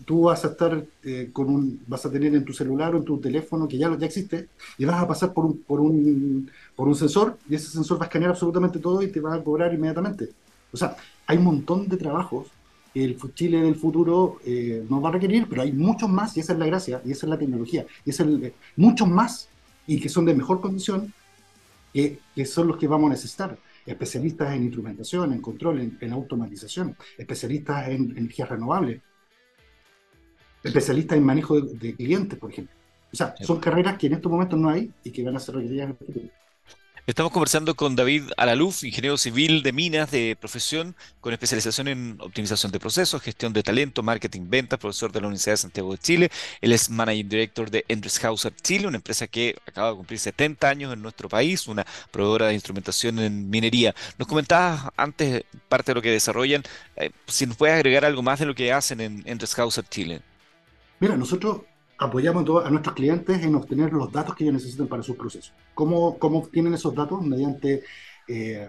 tú 0.05 0.23
vas 0.23 0.45
a 0.45 0.49
estar 0.49 0.85
eh, 1.03 1.31
con 1.33 1.49
un, 1.49 1.83
vas 1.87 2.07
a 2.07 2.11
tener 2.11 2.35
en 2.35 2.45
tu 2.45 2.53
celular 2.53 2.95
o 2.95 2.99
en 2.99 3.05
tu 3.05 3.19
teléfono 3.19 3.69
que 3.69 3.79
ya, 3.79 3.95
ya 3.97 4.07
existe 4.07 4.49
y 4.79 4.85
vas 4.85 5.03
a 5.03 5.07
pasar 5.07 5.33
por 5.33 5.45
un, 5.45 5.63
por 5.63 5.81
un, 5.81 6.51
por 6.75 6.89
un 6.89 6.95
sensor 6.95 7.39
y 7.49 7.55
ese 7.55 7.69
sensor 7.69 7.99
va 8.01 8.05
a 8.05 8.07
escanear 8.07 8.31
absolutamente 8.31 8.79
todo 8.79 9.03
y 9.03 9.09
te 9.09 9.21
va 9.21 9.35
a 9.35 9.45
cobrar 9.45 9.75
inmediatamente. 9.75 10.31
O 10.73 10.77
sea, 10.77 10.97
hay 11.27 11.37
un 11.37 11.45
montón 11.45 11.87
de 11.89 11.99
trabajos 11.99 12.49
el 12.95 13.17
Chile 13.35 13.61
del 13.61 13.75
futuro 13.75 14.39
eh, 14.45 14.85
nos 14.89 15.03
va 15.03 15.09
a 15.09 15.13
requerir, 15.13 15.47
pero 15.49 15.63
hay 15.63 15.73
muchos 15.73 16.09
más 16.09 16.37
y 16.37 16.41
esa 16.41 16.53
es 16.53 16.59
la 16.59 16.67
gracia 16.67 17.01
y 17.05 17.13
esa 17.13 17.27
es 17.27 17.31
la 17.31 17.39
tecnología 17.39 17.87
y 18.05 18.11
es 18.11 18.21
el, 18.21 18.53
muchos 18.77 19.09
más 19.09 19.49
y 19.87 20.01
que 20.01 20.09
son 20.09 20.25
de 20.25 20.35
mejor 20.35 20.61
condición, 20.61 21.13
que, 21.93 22.19
que 22.35 22.45
son 22.45 22.69
los 22.69 22.77
que 22.77 22.89
vamos 22.89 23.09
a 23.09 23.15
necesitar. 23.15 23.59
Especialistas 23.85 24.55
en 24.55 24.63
instrumentación, 24.65 25.33
en 25.33 25.41
control, 25.41 25.97
en, 26.01 26.13
automatización, 26.13 26.97
especialistas 27.19 27.89
en 27.89 28.17
energías 28.17 28.49
renovables, 28.49 29.01
especialistas 30.63 31.19
en 31.19 31.25
manejo 31.25 31.61
de, 31.61 31.95
clientes, 31.95 32.39
por 32.39 32.53
ejemplo. 32.53 32.77
O 33.13 33.17
sea, 33.17 33.35
son 33.41 33.59
carreras 33.59 33.99
que 33.99 34.07
en 34.07 34.15
estos 34.15 34.31
momentos 34.31 34.59
no 34.59 34.69
hay 34.69 34.91
y 35.03 35.11
que 35.11 35.25
van 35.25 35.37
a 35.37 35.41
ser 35.41 35.57
requeridas 35.57 35.85
en 35.85 35.91
el 35.91 35.97
futuro. 35.97 36.42
Estamos 37.05 37.33
conversando 37.33 37.75
con 37.75 37.97
David 37.97 38.31
Alaluf, 38.37 38.85
ingeniero 38.85 39.19
civil 39.19 39.65
de 39.65 39.73
minas 39.73 40.13
de 40.13 40.37
profesión, 40.39 40.95
con 41.21 41.33
especialización 41.33 41.89
en 41.89 42.17
optimización 42.21 42.71
de 42.71 42.79
procesos, 42.79 43.21
gestión 43.21 43.53
de 43.53 43.65
talento, 43.65 44.05
marketing, 44.05 44.43
ventas, 44.47 44.79
profesor 44.79 45.11
de 45.11 45.21
la 45.21 45.27
Universidad 45.27 45.55
de 45.55 45.57
Santiago 45.57 45.91
de 45.91 45.99
Chile. 45.99 46.31
Él 46.61 46.73
es 46.73 46.89
Managing 46.91 47.29
Director 47.29 47.71
de 47.73 47.85
Hauser 48.23 48.55
Chile, 48.55 48.87
una 48.87 48.99
empresa 48.99 49.27
que 49.27 49.57
acaba 49.67 49.91
de 49.91 49.97
cumplir 49.97 50.21
70 50.21 50.69
años 50.69 50.93
en 50.93 51.03
nuestro 51.03 51.29
país, 51.29 51.67
una 51.67 51.85
proveedora 52.13 52.47
de 52.47 52.55
instrumentación 52.55 53.19
en 53.19 53.51
minería. 53.51 53.97
Nos 54.17 54.29
comentabas 54.29 54.85
antes 54.97 55.43
parte 55.69 55.91
de 55.91 55.95
lo 55.97 56.03
que 56.03 56.13
desarrollan, 56.13 56.63
eh, 56.95 57.11
si 57.27 57.47
nos 57.47 57.57
puedes 57.57 57.75
agregar 57.75 58.05
algo 58.05 58.23
más 58.23 58.39
de 58.39 58.47
lo 58.47 58.55
que 58.55 58.73
hacen 58.73 59.01
en 59.01 59.39
Hauser 59.57 59.85
Chile. 59.89 60.23
Mira, 61.01 61.17
nosotros 61.17 61.63
apoyamos 62.03 62.65
a 62.65 62.71
nuestros 62.71 62.95
clientes 62.95 63.43
en 63.43 63.55
obtener 63.55 63.93
los 63.93 64.11
datos 64.11 64.35
que 64.35 64.45
ellos 64.45 64.55
necesitan 64.55 64.87
para 64.87 65.03
sus 65.03 65.17
procesos. 65.17 65.53
¿Cómo, 65.75 66.19
cómo 66.19 66.39
obtienen 66.39 66.75
esos 66.75 66.95
datos? 66.95 67.23
Mediante 67.23 67.83
eh, 68.29 68.69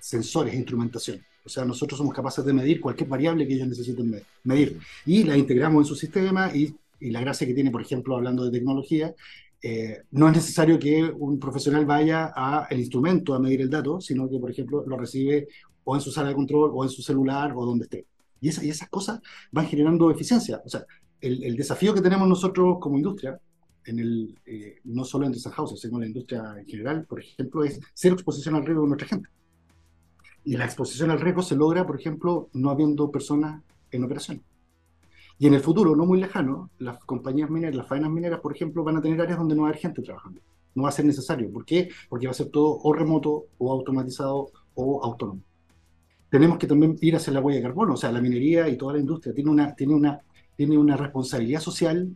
sensores 0.00 0.54
instrumentación. 0.54 1.24
O 1.44 1.48
sea, 1.48 1.64
nosotros 1.64 1.98
somos 1.98 2.14
capaces 2.14 2.44
de 2.44 2.52
medir 2.52 2.80
cualquier 2.80 3.08
variable 3.08 3.46
que 3.46 3.54
ellos 3.54 3.68
necesiten 3.68 4.22
medir 4.44 4.78
y 5.04 5.24
la 5.24 5.36
integramos 5.36 5.82
en 5.82 5.86
su 5.86 5.94
sistema 5.94 6.50
y, 6.54 6.74
y 7.00 7.10
la 7.10 7.20
gracia 7.20 7.46
que 7.46 7.52
tiene, 7.52 7.70
por 7.70 7.82
ejemplo, 7.82 8.16
hablando 8.16 8.44
de 8.44 8.50
tecnología, 8.50 9.14
eh, 9.62 10.02
no 10.10 10.28
es 10.28 10.34
necesario 10.34 10.78
que 10.78 11.02
un 11.02 11.38
profesional 11.38 11.86
vaya 11.86 12.26
al 12.26 12.78
instrumento 12.78 13.34
a 13.34 13.38
medir 13.38 13.62
el 13.62 13.70
dato, 13.70 14.00
sino 14.00 14.28
que, 14.28 14.38
por 14.38 14.50
ejemplo, 14.50 14.84
lo 14.86 14.96
recibe 14.96 15.48
o 15.84 15.94
en 15.94 16.00
su 16.00 16.10
sala 16.10 16.28
de 16.28 16.34
control 16.34 16.70
o 16.74 16.84
en 16.84 16.90
su 16.90 17.02
celular 17.02 17.52
o 17.54 17.64
donde 17.64 17.84
esté. 17.84 18.06
Y, 18.40 18.48
y 18.48 18.70
esas 18.70 18.88
cosas 18.88 19.20
van 19.52 19.66
generando 19.66 20.10
eficiencia. 20.10 20.62
O 20.64 20.68
sea, 20.68 20.84
el, 21.24 21.56
desafío 21.56 21.94
que 21.94 22.00
tenemos 22.00 22.28
nosotros 22.28 22.78
como 22.80 22.96
industria, 22.96 23.38
en 23.86 23.98
el, 23.98 24.38
eh, 24.46 24.80
no 24.84 25.04
solo 25.04 25.26
en 25.26 25.34
Houses, 25.34 25.80
sino 25.80 25.94
en 25.94 26.00
la 26.00 26.06
industria 26.06 26.54
en 26.58 26.66
general, 26.66 27.04
por 27.04 27.20
ejemplo, 27.20 27.64
es 27.64 27.80
cero 27.92 28.14
exposición 28.14 28.54
al 28.54 28.64
riesgo 28.64 28.82
de 28.82 28.88
nuestra 28.88 29.08
gente. 29.08 29.28
Y 30.44 30.56
la 30.56 30.64
exposición 30.64 31.10
al 31.10 31.20
riesgo 31.20 31.42
se 31.42 31.56
logra, 31.56 31.86
por 31.86 31.98
ejemplo, 31.98 32.48
no 32.52 32.70
habiendo 32.70 33.10
personas 33.10 33.62
en 33.90 34.04
operación. 34.04 34.42
Y 35.38 35.46
en 35.46 35.54
el 35.54 35.60
futuro, 35.60 35.96
no 35.96 36.06
muy 36.06 36.20
lejano, 36.20 36.70
las 36.78 37.02
compañías 37.04 37.50
mineras, 37.50 37.74
las 37.74 37.88
faenas 37.88 38.10
mineras, 38.10 38.40
por 38.40 38.54
ejemplo, 38.54 38.84
van 38.84 38.98
a 38.98 39.02
tener 39.02 39.20
áreas 39.20 39.38
donde 39.38 39.54
no 39.54 39.62
va 39.62 39.68
a 39.68 39.70
haber 39.70 39.80
gente 39.80 40.02
trabajando. 40.02 40.40
No 40.74 40.84
va 40.84 40.90
a 40.90 40.92
ser 40.92 41.04
necesario. 41.04 41.50
¿Por 41.50 41.64
qué? 41.64 41.88
Porque 42.08 42.26
va 42.26 42.32
a 42.32 42.34
ser 42.34 42.50
todo 42.50 42.78
o 42.82 42.92
remoto, 42.92 43.46
o 43.58 43.72
automatizado, 43.72 44.50
o 44.74 45.04
autónomo. 45.04 45.40
Tenemos 46.30 46.58
que 46.58 46.66
también 46.66 46.96
ir 47.00 47.16
hacia 47.16 47.32
la 47.32 47.40
huella 47.40 47.58
de 47.58 47.62
carbono. 47.62 47.94
O 47.94 47.96
sea, 47.96 48.12
la 48.12 48.20
minería 48.20 48.68
y 48.68 48.76
toda 48.76 48.94
la 48.94 49.00
industria 49.00 49.34
tiene 49.34 49.50
una, 49.50 49.74
tiene 49.74 49.94
una 49.94 50.20
tiene 50.56 50.78
una 50.78 50.96
responsabilidad 50.96 51.60
social 51.60 52.08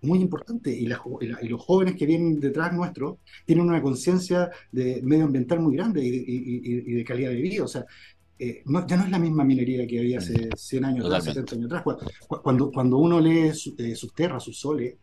muy 0.00 0.20
importante 0.20 0.70
y, 0.70 0.86
los 0.86 1.60
jóvenes 1.60 1.96
que 1.96 2.06
vienen 2.06 2.38
detrás 2.38 2.72
nuestro 2.72 3.18
tienen 3.44 3.68
una 3.68 3.82
conciencia 3.82 4.50
de 4.70 5.00
medioambiental 5.02 5.60
muy 5.60 5.76
grande 5.76 6.02
y, 6.04 6.94
de 6.94 7.04
calidad 7.04 7.30
de 7.30 7.36
vida. 7.36 7.64
O 7.64 7.68
sea, 7.68 7.84
eh, 8.38 8.62
ya 8.86 8.96
no 8.96 9.04
es 9.04 9.10
la 9.10 9.18
misma 9.18 9.44
minería 9.44 9.86
que 9.86 9.98
había 9.98 10.18
hace 10.18 10.50
100 10.54 10.84
años 10.84 11.06
atrás, 11.06 11.24
70 11.24 11.54
años 11.56 11.72
atrás. 11.72 11.96
Cuando, 12.28 12.70
cuando 12.70 12.98
uno 12.98 13.20
lee 13.20 13.50
eh, 13.78 13.94
sus 13.96 14.14
tierras, 14.14 14.44
sus 14.44 14.58
soles, 14.58 14.94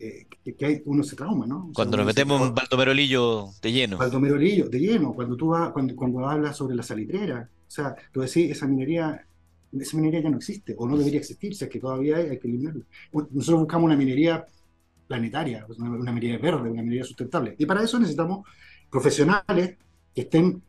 eh, 0.00 0.26
que, 0.56 0.64
hay, 0.64 0.82
uno 0.86 1.02
se 1.02 1.16
trauma, 1.16 1.44
¿no? 1.44 1.72
cuando 1.74 1.96
nos 1.96 2.06
metemos 2.06 2.40
en 2.40 2.54
Baldomerolillo 2.54 3.48
de 3.60 3.72
lleno. 3.72 3.98
Baldomerolillo 3.98 4.68
de 4.68 4.78
lleno, 4.78 5.12
cuando 5.12 5.36
tú 5.36 5.48
vas, 5.48 5.72
cuando, 5.72 5.96
cuando 5.96 6.26
hablas 6.26 6.56
sobre 6.56 6.76
la 6.76 6.84
salitrera, 6.84 7.50
o 7.66 7.70
sea, 7.70 7.96
tú 8.12 8.20
decís, 8.20 8.50
esa 8.50 8.68
minería 8.68 9.26
esa 9.72 9.96
minería 9.96 10.20
ya 10.20 10.30
no 10.30 10.36
existe, 10.36 10.74
o 10.78 10.86
no 10.86 10.96
debería 10.96 11.20
existir, 11.20 11.54
si 11.54 11.64
es 11.64 11.70
que 11.70 11.80
todavía 11.80 12.16
hay, 12.16 12.28
hay 12.30 12.38
que 12.38 12.48
eliminarla. 12.48 12.84
Nosotros 13.12 13.60
buscamos 13.60 13.86
una 13.86 13.96
minería 13.96 14.46
planetaria, 15.06 15.66
una, 15.78 16.12
minería 16.12 16.38
verde, 16.38 16.70
una 16.70 16.82
minería 16.82 17.04
sustentable. 17.04 17.54
Y 17.58 17.66
para 17.66 17.82
eso 17.82 17.98
necesitamos 17.98 18.46
profesionales 18.90 19.76
que 20.14 20.20
estén 20.22 20.62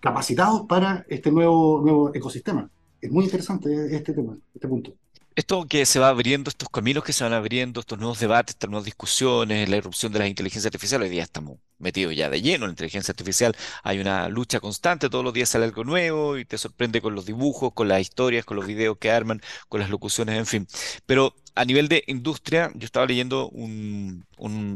capacitados 0.00 0.66
para 0.66 1.04
este 1.08 1.30
nuevo, 1.30 1.80
nuevo 1.80 2.14
ecosistema. 2.14 2.70
Es 3.00 3.10
muy 3.10 3.24
interesante 3.24 3.94
este 3.94 4.12
tema, 4.12 4.36
este 4.54 4.68
punto 4.68 4.94
esto 5.36 5.66
que 5.66 5.86
se 5.86 5.98
va 5.98 6.08
abriendo, 6.08 6.50
estos 6.50 6.68
caminos 6.68 7.04
que 7.04 7.12
se 7.12 7.24
van 7.24 7.32
abriendo, 7.32 7.80
estos 7.80 7.98
nuevos 7.98 8.20
debates, 8.20 8.54
estas 8.54 8.70
nuevas 8.70 8.84
discusiones, 8.84 9.68
la 9.68 9.76
irrupción 9.76 10.12
de 10.12 10.18
la 10.18 10.26
inteligencia 10.26 10.68
artificial, 10.68 11.02
hoy 11.02 11.08
día 11.08 11.22
estamos 11.22 11.58
metidos 11.78 12.14
ya 12.14 12.30
de 12.30 12.40
lleno 12.40 12.64
en 12.64 12.68
la 12.68 12.72
inteligencia 12.72 13.12
artificial, 13.12 13.56
hay 13.82 13.98
una 13.98 14.28
lucha 14.28 14.60
constante, 14.60 15.10
todos 15.10 15.24
los 15.24 15.34
días 15.34 15.48
sale 15.48 15.64
algo 15.64 15.84
nuevo 15.84 16.38
y 16.38 16.44
te 16.44 16.58
sorprende 16.58 17.00
con 17.00 17.14
los 17.14 17.26
dibujos, 17.26 17.72
con 17.74 17.88
las 17.88 18.00
historias, 18.00 18.44
con 18.44 18.56
los 18.56 18.66
videos 18.66 18.98
que 18.98 19.10
arman, 19.10 19.40
con 19.68 19.80
las 19.80 19.90
locuciones, 19.90 20.38
en 20.38 20.46
fin. 20.46 20.68
Pero 21.06 21.34
a 21.54 21.64
nivel 21.64 21.88
de 21.88 22.04
industria, 22.06 22.70
yo 22.74 22.86
estaba 22.86 23.06
leyendo 23.06 23.48
un, 23.48 24.24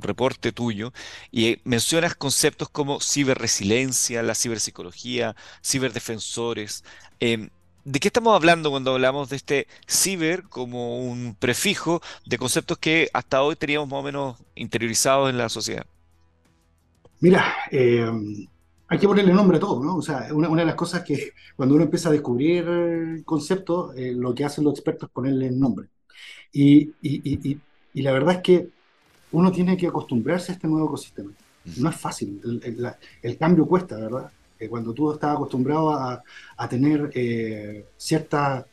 reporte 0.03 0.53
tuyo 0.53 0.93
y 1.33 1.61
mencionas 1.65 2.15
conceptos 2.15 2.69
como 2.69 3.00
ciberresiliencia, 3.00 4.23
la 4.23 4.35
ciberpsicología, 4.35 5.35
ciberdefensores. 5.63 6.85
Em, 7.21 7.50
¿De 7.87 8.01
qué 8.01 8.09
estamos 8.09 8.35
hablando 8.35 8.71
cuando 8.71 8.95
hablamos 8.95 9.29
de 9.29 9.37
este 9.37 9.69
ciber 9.87 10.43
como 10.49 10.99
un 10.99 11.37
prefijo 11.39 12.03
de 12.25 12.37
conceptos 12.37 12.79
que 12.79 13.09
hasta 13.13 13.45
hoy 13.45 13.55
teníamos 13.55 13.89
más 13.89 14.01
o 14.01 14.03
menos 14.03 14.37
interiorizados 14.57 15.31
en 15.31 15.39
la 15.39 15.49
sociedad? 15.49 15.87
Mira, 17.21 17.45
eh, 17.71 18.05
hay 18.89 18.99
que 18.99 19.07
ponerle 19.07 19.33
nombre 19.33 19.59
a 19.59 19.61
todo, 19.61 19.85
¿no? 19.85 19.99
O 19.99 20.03
sea, 20.03 20.27
una, 20.33 20.49
de 20.49 20.65
las 20.65 20.75
cosas 20.75 21.05
que 21.05 21.31
cuando 21.55 21.77
uno 21.77 21.85
empieza 21.85 22.09
a 22.09 22.13
descubrir 22.13 23.23
conceptos, 23.25 23.97
eh, 23.97 24.13
lo 24.13 24.35
que 24.35 24.45
hacen 24.45 24.65
los 24.65 24.75
expertos 24.75 25.09
es 25.09 25.13
ponerle 25.13 25.53
nombre. 25.53 25.87
Y, 26.53 26.91
la 27.95 28.11
verdad 28.11 28.35
es 28.35 28.41
que 28.41 28.69
uno 29.31 29.53
tiene 29.53 29.77
que 29.77 29.87
acostumbrarse 29.87 30.51
a 30.51 30.55
este 30.57 30.67
nuevo 30.67 30.89
ecosistema. 30.89 31.31
No 31.77 31.89
es 31.89 31.97
fácil, 31.97 32.41
el 33.23 33.39
cambio 33.39 33.65
cuesta, 33.65 33.95
¿verdad? 33.95 34.33
Cuando 34.69 34.92
tú 34.92 35.12
estás 35.12 35.34
acostumbrado 35.34 35.90
a, 35.90 36.23
tener 36.69 37.10
eh, 37.14 37.86
cierta 37.97 38.66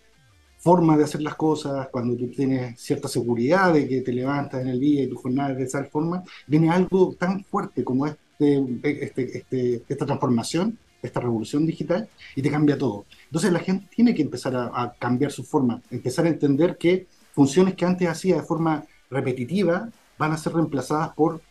forma 0.57 0.97
de 0.97 1.03
hacer 1.03 1.21
las 1.21 1.35
cosas, 1.35 1.89
cuando 1.89 2.15
tú 2.15 2.29
tienes 2.29 2.79
cierta 2.79 3.09
seguridad 3.09 3.73
de 3.73 3.87
que 3.87 4.01
te 4.01 4.13
levantas 4.13 4.61
en 4.61 4.69
el 4.69 4.79
día 4.79 5.03
y 5.03 5.07
tu 5.07 5.17
jornada 5.17 5.51
es 5.51 5.57
de 5.57 5.63
esa 5.65 5.83
forma, 5.83 6.23
viene 6.47 6.69
algo 6.69 7.13
tan 7.19 7.43
fuerte 7.43 7.83
como 7.83 8.07
este, 8.07 8.63
este, 8.81 9.37
este, 9.39 9.83
esta 9.87 10.05
transformación, 10.05 10.77
esta 11.01 11.19
revolución 11.19 11.65
digital, 11.65 12.07
y 12.33 12.41
te 12.41 12.49
cambia 12.49 12.77
todo. 12.77 13.05
Entonces 13.25 13.51
la 13.51 13.59
gente 13.59 13.87
tiene 13.93 14.15
que 14.15 14.21
empezar 14.21 14.55
a, 14.55 14.71
a 14.73 14.93
cambiar 14.93 15.31
su 15.31 15.43
forma, 15.43 15.81
empezar 15.91 16.25
a 16.25 16.29
entender 16.29 16.77
que 16.77 17.07
funciones 17.33 17.75
que 17.75 17.85
antes 17.85 18.07
hacía 18.07 18.37
de 18.37 18.43
forma 18.43 18.85
repetitiva 19.09 19.89
van 20.17 20.31
a 20.31 20.37
ser 20.37 20.53
reemplazadas 20.53 21.13
por 21.13 21.41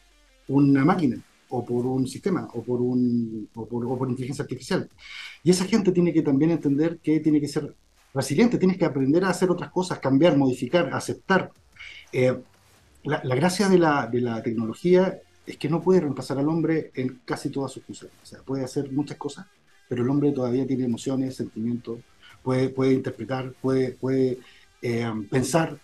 una 0.49 0.87
máquina 0.87 1.23
o 1.55 1.65
por 1.65 1.85
un 1.87 2.07
sistema 2.09 2.49
o 2.55 2.63
por, 2.63 2.81
un, 2.81 3.49
o 3.55 3.67
por, 3.67 4.09
inteligencia 4.09 4.43
artificial. 4.43 4.89
Y 5.43 5.51
esa 5.51 5.67
gente 5.67 5.93
tiene 5.93 6.13
que 6.13 6.23
también 6.23 6.51
entender 6.51 6.99
que 6.99 7.21
tiene 7.21 7.41
que 7.41 7.49
ser 7.49 7.75
resiliente, 8.15 8.59
tienes 8.59 8.79
que 8.79 8.87
aprender 8.87 9.25
a 9.25 9.29
hacer 9.29 9.51
otras 9.51 9.71
cosas, 9.71 9.99
cambiar, 9.99 10.37
modificar, 10.37 10.89
aceptar. 10.95 11.51
Eh, 12.11 12.35
la, 13.05 13.35
gracia 13.37 13.69
de 13.69 13.79
la, 13.79 14.07
de 14.07 14.21
la, 14.23 14.43
tecnología 14.43 15.21
es 15.47 15.59
que 15.59 15.69
no 15.69 15.83
puede 15.83 16.01
reemplazar 16.01 16.39
al 16.39 16.49
hombre 16.49 16.91
en 16.95 17.21
casi 17.25 17.51
todas 17.51 17.71
sus 17.73 17.83
funciones. 17.83 18.17
O 18.23 18.27
sea, 18.27 18.39
puede 18.43 18.65
hacer 18.65 18.91
muchas 18.91 19.19
cosas, 19.19 19.47
pero 19.89 20.03
el 20.03 20.09
hombre 20.09 20.33
todavía 20.33 20.67
tiene 20.67 20.85
emociones, 20.85 21.37
sentimientos, 21.37 21.99
puede, 22.43 22.71
puede 22.71 22.95
interpretar, 22.95 23.53
puede, 23.61 23.93
puede 23.93 24.39
eh, 24.81 25.13
pensar. 25.31 25.79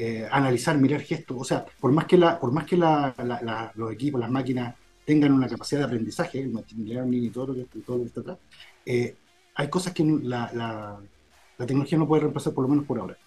Eh, 0.00 0.28
analizar, 0.30 0.78
mirar 0.78 1.00
gestos. 1.00 1.36
O 1.40 1.42
sea, 1.42 1.66
por 1.80 1.90
más 1.90 2.04
que, 2.04 2.16
la, 2.16 2.38
por 2.38 2.52
más 2.52 2.64
que 2.64 2.76
los 2.76 3.92
equipos, 3.92 4.20
las 4.20 4.30
máquinas 4.30 4.76
tengan 5.04 5.32
una 5.32 5.48
capacidad 5.48 5.80
de 5.80 5.86
aprendizaje, 5.86 6.38
el 6.38 6.50
machine 6.50 6.88
learning 6.88 7.24
y 7.24 7.30
todo 7.30 7.48
lo 7.48 7.54
que, 7.54 7.64
todo 7.80 8.04
está 8.04 8.20
atrás, 8.20 8.38
eh, 8.86 9.16
hay 9.56 9.68
cosas 9.68 9.92
que 9.92 10.04
la, 10.04 11.00
tecnología 11.56 11.98
no 11.98 12.06
puede 12.06 12.20
reemplazar, 12.20 12.54
por 12.54 12.62
lo 12.62 12.68
menos 12.68 12.84
por 12.84 13.00
ahora. 13.00 13.18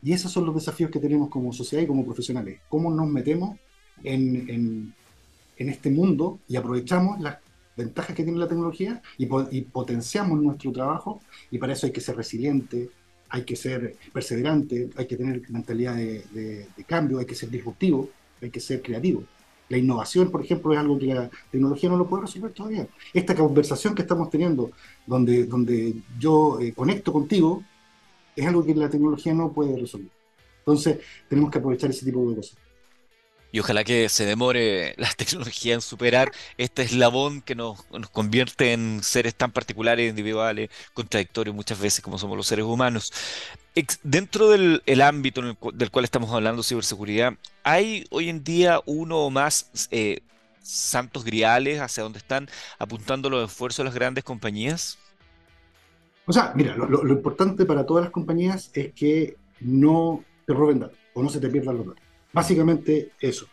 Y 0.00 0.12
esos 0.12 0.30
son 0.30 0.46
los 0.46 0.54
desafíos 0.54 0.92
que 0.92 1.00
tenemos 1.00 1.28
como 1.28 1.52
sociedad 1.52 1.82
y 1.82 1.88
como 1.88 2.04
profesionales. 2.04 2.60
¿Cómo 2.68 2.88
nos 2.88 3.08
metemos 3.08 3.58
en, 4.04 4.94
este 5.56 5.90
mundo 5.90 6.38
y 6.46 6.54
aprovechamos 6.54 7.20
las 7.20 7.38
ventajas 7.76 8.14
que 8.14 8.22
tiene 8.22 8.38
la 8.38 8.46
tecnología 8.46 9.02
y, 9.18 9.28
y 9.50 9.62
potenciamos 9.62 10.40
nuestro 10.40 10.70
trabajo? 10.70 11.20
Y 11.50 11.58
para 11.58 11.72
eso 11.72 11.86
hay 11.86 11.92
que 11.92 12.00
ser 12.00 12.14
resiliente, 12.14 12.90
hay 13.32 13.44
que 13.44 13.56
ser 13.56 13.96
perseverante, 14.12 14.90
hay 14.94 15.06
que 15.06 15.16
tener 15.16 15.42
mentalidad 15.50 15.96
de, 15.96 16.68
cambio, 16.86 17.18
hay 17.18 17.24
que 17.24 17.34
ser 17.34 17.48
disruptivo, 17.48 18.10
hay 18.42 18.50
que 18.50 18.60
ser 18.60 18.82
creativo. 18.82 19.24
La 19.70 19.78
innovación, 19.78 20.30
por 20.30 20.44
ejemplo, 20.44 20.74
es 20.74 20.78
algo 20.78 20.98
que 20.98 21.06
la 21.06 21.30
tecnología 21.50 21.88
no 21.88 21.96
lo 21.96 22.06
puede 22.06 22.24
resolver 22.24 22.52
todavía. 22.52 22.86
Esta 23.14 23.34
conversación 23.34 23.94
que 23.94 24.02
estamos 24.02 24.28
teniendo, 24.28 24.70
donde, 25.06 25.46
donde 25.46 25.94
yo 26.18 26.60
eh, 26.60 26.74
conecto 26.74 27.10
contigo, 27.10 27.64
es 28.36 28.46
algo 28.46 28.62
que 28.66 28.74
la 28.74 28.90
tecnología 28.90 29.32
no 29.32 29.50
puede 29.50 29.78
resolver. 29.78 30.10
Entonces, 30.58 30.98
tenemos 31.26 31.50
que 31.50 31.58
aprovechar 31.58 31.88
ese 31.88 32.04
tipo 32.04 32.28
de 32.28 32.36
cosas. 32.36 32.58
Y 33.52 33.60
ojalá 33.60 33.84
que 33.84 34.08
se 34.08 34.24
demore 34.24 34.94
la 34.96 35.10
tecnología 35.16 35.74
en 35.74 35.82
superar 35.82 36.32
este 36.56 36.82
eslabón 36.82 37.42
que 37.42 37.54
nos, 37.54 37.84
convierte 38.10 38.72
en 38.72 39.02
seres 39.02 39.34
tan 39.34 39.52
particulares, 39.52 40.08
individuales, 40.08 40.70
contradictorios 40.94 41.54
muchas 41.54 41.78
veces 41.78 42.00
como 42.00 42.18
somos 42.18 42.36
los 42.36 42.46
seres 42.46 42.64
humanos. 42.64 43.12
dentro 44.02 44.48
del 44.50 45.02
ámbito 45.02 45.42
del 45.74 45.90
cual 45.90 46.04
estamos 46.04 46.32
hablando, 46.32 46.62
ciberseguridad, 46.62 47.34
¿hay 47.62 48.06
hoy 48.10 48.30
en 48.30 48.42
día 48.42 48.80
uno 48.86 49.18
o 49.18 49.30
más 49.30 49.88
eh, 49.90 50.20
santos 50.62 51.24
griales 51.24 51.80
hacia 51.80 52.02
donde 52.02 52.18
están 52.18 52.48
apuntando 52.78 53.28
los 53.28 53.50
esfuerzos 53.50 53.78
de 53.78 53.84
las 53.84 53.94
grandes 53.94 54.24
compañías? 54.24 54.98
O 56.26 56.32
sea, 56.32 56.52
mira, 56.54 56.76
lo, 56.76 57.06
importante 57.08 57.66
para 57.66 57.84
todas 57.84 58.04
las 58.04 58.12
compañías 58.12 58.70
es 58.74 58.92
que 58.92 59.36
no 59.60 60.24
te 60.46 60.54
roben 60.54 60.80
datos 60.80 60.98
o 61.14 61.22
no 61.22 61.28
se 61.28 61.40
te 61.40 61.48
pierdan 61.48 61.78
los 61.78 61.86
datos. 61.88 62.11
Básicamente 62.32 63.12
eso. 63.20 63.46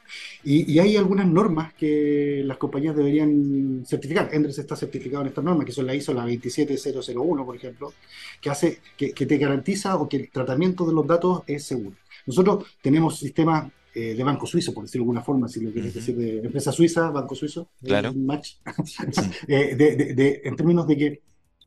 Y, 0.43 0.79
hay 0.79 0.95
algunas 0.95 1.27
normas 1.27 1.73
que 1.73 2.41
las 2.45 2.57
compañías 2.57 2.95
deberían 2.95 3.83
certificar. 3.85 4.29
Endres 4.31 4.57
está 4.57 4.75
certificado 4.75 5.21
en 5.21 5.27
estas 5.27 5.43
normas, 5.43 5.65
que 5.65 5.73
son 5.73 5.85
la 5.85 5.93
ISO, 5.93 6.13
la 6.13 6.25
27001, 6.25 7.45
por 7.45 7.55
ejemplo, 7.55 7.93
que 8.39 8.49
hace 8.49 8.79
que, 8.95 9.11
te 9.11 9.37
garantiza 9.37 9.97
o 9.97 10.07
que 10.07 10.17
el 10.17 10.31
tratamiento 10.31 10.85
de 10.85 10.93
los 10.93 11.05
datos 11.05 11.43
es 11.45 11.65
seguro.Nosotros 11.65 12.65
tenemos 12.81 13.19
sistemas 13.19 13.69
eh, 13.93 14.15
de 14.15 14.23
banco 14.23 14.45
suizo, 14.45 14.73
por 14.73 14.83
decirlo 14.83 15.03
de 15.03 15.07
alguna 15.07 15.23
forma, 15.23 15.49
si 15.49 15.59
lo 15.59 15.71
quieres 15.73 15.93
decir 15.93 16.15
de 16.15 16.37
empresa 16.37 16.71
suiza, 16.71 17.09
banco 17.09 17.35
suizo, 17.35 17.69
claro. 17.83 18.13
match, 18.13 18.53
eh, 19.47 19.75
de, 19.75 20.41
en 20.43 20.55
términos 20.55 20.87
de 20.87 20.97
que 20.97 21.21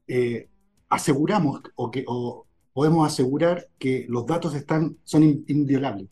eh, 0.06 0.48
aseguramos 0.88 1.60
o 1.74 1.90
que 1.90 2.04
o 2.06 2.46
podemos 2.72 3.06
asegurar 3.06 3.68
que 3.78 4.06
los 4.08 4.24
datos 4.24 4.54
están, 4.54 4.96
son 5.04 5.44
inviolables. 5.46 6.08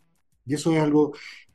Y 0.51 0.55
eso 0.55 0.73
es 0.73 0.81
algo 0.81 1.13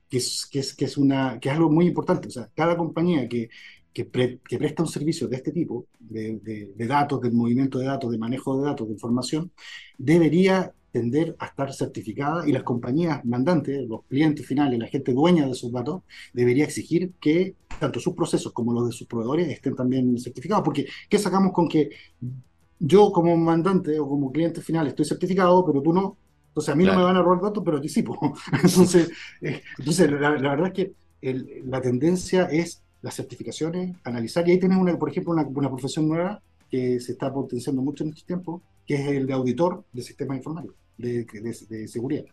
que 0.09 0.17
es, 0.17 0.45
que 0.49 0.59
es, 0.59 0.73
que 0.73 0.85
es, 0.85 0.97
una, 0.97 1.39
que 1.39 1.49
es 1.49 1.55
algo 1.55 1.69
muy 1.71 1.87
importante. 1.87 2.27
O 2.29 2.31
sea, 2.31 2.49
cada 2.55 2.77
compañía 2.77 3.27
que, 3.27 3.49
que, 3.93 4.09
que 4.09 4.57
presta 4.57 4.83
un 4.83 4.89
servicio 4.89 5.27
de 5.27 5.35
este 5.37 5.51
tipo, 5.51 5.87
de, 5.99 6.39
de, 6.39 6.73
de, 6.75 6.87
datos, 6.87 7.21
del 7.21 7.33
movimiento 7.33 7.79
de 7.79 7.87
datos, 7.87 8.11
de 8.11 8.17
manejo 8.17 8.57
de 8.57 8.65
datos, 8.67 8.87
de 8.87 8.93
información, 8.93 9.51
debería 9.97 10.73
tender 10.91 11.35
a 11.39 11.47
estar 11.47 11.73
certificada 11.73 12.47
y 12.47 12.53
las 12.53 12.63
compañías 12.63 13.23
mandantes, 13.25 13.85
los 13.85 14.03
clientes 14.05 14.45
finales, 14.45 14.79
la 14.79 14.87
gente 14.87 15.13
dueña 15.13 15.45
de 15.45 15.51
esos 15.51 15.71
datos, 15.73 16.03
debería 16.33 16.63
exigir 16.63 17.11
que 17.19 17.55
tanto 17.79 17.99
sus 17.99 18.13
procesos 18.13 18.53
como 18.53 18.71
los 18.71 18.87
de 18.87 18.93
sus 18.93 19.07
proveedores 19.07 19.49
estén 19.49 19.75
también 19.75 20.17
certificados. 20.17 20.63
Porque, 20.63 20.85
¿qué 21.09 21.19
sacamos 21.19 21.51
con 21.51 21.67
que 21.67 21.89
yo 22.79 23.11
como 23.11 23.35
mandante 23.37 23.99
o 23.99 24.07
como 24.07 24.31
cliente 24.31 24.61
final 24.61 24.87
estoy 24.87 25.05
certificado, 25.05 25.65
pero 25.65 25.81
tú 25.81 25.93
no? 25.93 26.17
Entonces 26.55 26.73
a 26.73 26.75
mí 26.75 26.85
no 26.85 26.95
me 26.95 27.03
van 27.03 27.17
a 27.17 27.21
robar 27.21 27.41
datos, 27.41 27.61
pero 27.65 27.77
anticipo. 27.77 28.17
entonces, 28.63 29.11
eh, 29.41 29.61
entonces 29.77 30.09
la, 30.09 30.29
verdad 30.29 30.67
es 30.67 30.73
que 30.73 30.93
la 31.65 31.81
tendencia 31.81 32.45
es 32.45 32.81
las 33.01 33.15
certificaciones, 33.15 33.95
analizar, 34.05 34.47
y 34.47 34.51
ahí 34.51 34.59
tienes, 34.59 34.77
una, 34.77 34.97
por 34.97 35.09
ejemplo, 35.09 35.33
una, 35.33 35.43
una 35.43 35.69
profesión 35.69 36.07
nueva 36.07 36.41
que 36.71 36.99
se 37.01 37.11
está 37.11 37.31
potenciando 37.33 37.81
mucho 37.81 38.03
en 38.03 38.11
estos 38.11 38.25
tiempos, 38.25 38.61
que 38.87 38.95
es 38.95 39.07
el 39.07 39.27
de 39.27 39.33
auditor 39.33 39.83
de 39.91 40.01
sistemas 40.01 40.37
informáticos 40.37 40.77
de, 40.97 41.87
seguridad. 41.87 42.25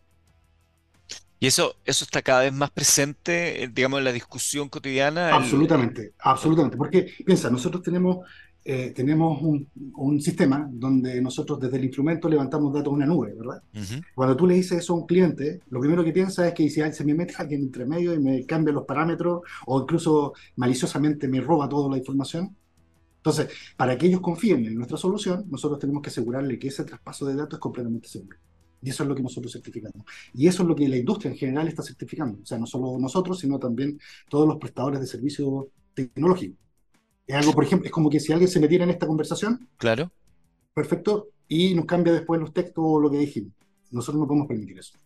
Y 1.41 1.47
eso, 1.47 1.75
eso 1.85 2.05
está 2.05 2.23
cada 2.23 2.43
vez 2.43 2.53
más 2.53 2.71
presente, 2.71 3.65
eh, 3.65 3.69
digamos, 3.69 3.99
en 3.99 4.05
la 4.05 4.13
discusión 4.13 4.69
cotidiana. 4.69 5.35
Absolutamente, 5.35 6.13
absolutamente. 6.21 6.77
Porque, 6.77 7.13
piensa, 7.27 7.51
nosotros 7.51 7.83
tenemos, 7.83 8.19
eh, 8.65 8.93
tenemos 8.95 9.43
un, 9.43 9.69
un, 9.97 10.21
sistema 10.21 10.69
donde 10.71 11.21
nosotros 11.21 11.59
desde 11.59 11.79
el 11.79 11.85
instrumento 11.85 12.29
levantamos 12.29 12.73
datos 12.73 12.93
a 12.93 12.95
una 12.95 13.07
nube, 13.07 13.35
¿verdad? 13.35 13.63
Cuando 14.15 14.37
tú 14.37 14.47
le 14.47 14.55
dices 14.55 14.79
eso 14.79 14.95
a 14.95 14.97
un 14.97 15.07
cliente, 15.07 15.61
lo 15.71 15.81
primero 15.81 16.05
que 16.05 16.13
piensa 16.13 16.47
es 16.47 16.55
que 16.55 16.69
si 16.69 16.81
se 16.93 17.05
me 17.05 17.15
mete 17.15 17.35
alguien 17.39 17.63
entre 17.63 17.87
medio 17.87 18.15
y 18.15 18.21
me 18.21 18.47
cambia 18.47 18.73
los 18.73 18.85
parámetros 18.85 19.43
o 19.67 19.83
incluso 19.83 20.35
maliciosamente 20.57 21.27
me 21.29 21.41
roba 21.41 21.69
toda 21.69 21.91
la 21.91 21.99
información, 21.99 22.57
entonces, 23.23 23.51
para 23.77 23.97
que 23.97 24.07
ellos 24.07 24.21
confíen 24.21 24.67
en 24.67 24.75
nuestra 24.75 24.97
solución, 24.97 25.45
nosotros 25.49 25.79
tenemos 25.79 26.03
que 26.03 26.11
asegurarle 26.11 26.59
que 26.59 26.69
ese 26.69 26.83
traspaso 26.83 27.25
de 27.25 27.37
datos 27.37 27.55
es 27.55 27.61
completamente 27.61 28.09
seguro. 28.09 28.37
Y 28.83 28.91
eso 28.91 29.05
es 29.05 29.09
lo 29.09 29.15
que 29.15 29.23
nosotros 29.23 29.53
certificamos. 29.53 30.05
Y 30.35 30.49
eso 30.49 30.63
es 30.65 30.69
lo 30.69 30.75
que 30.75 30.89
la 30.89 30.97
industria 30.97 31.31
en 31.31 31.39
general 31.39 31.69
está 31.69 31.85
certificando. 31.85 32.41
O 32.43 32.47
sea, 32.47 32.59
no 32.59 32.67
solo 32.67 32.99
nosotros, 32.99 33.39
sino 33.39 33.61
también 33.61 34.01
todos 34.29 34.49
los 34.49 34.57
prestadores 34.57 35.01
de 35.01 35.07
servicios 35.07 35.67
tecnológicos. 35.95 36.59
Es 37.27 37.37
algo, 37.37 37.53
por 37.53 37.65
ejemplo, 37.65 37.87
es 37.87 37.93
como 37.93 38.11
que 38.11 38.21
si 38.21 38.33
alguien 38.33 38.51
se 38.51 38.61
metiera 38.61 38.85
en 38.85 38.91
esta 38.91 39.07
conversación. 39.07 39.69
Claro. 39.77 40.11
Perfecto. 40.75 41.29
Y 41.49 41.75
nos 41.75 41.87
cambia 41.87 42.13
después 42.13 42.41
los 42.41 42.53
textos 42.53 42.85
o 42.87 43.01
lo 43.01 43.11
que 43.11 43.19
dijimos. 43.19 43.53
Nosotros 43.91 44.21
no 44.21 44.27
podemos 44.27 44.49
permitir 44.49 44.79
eso. 44.79 44.99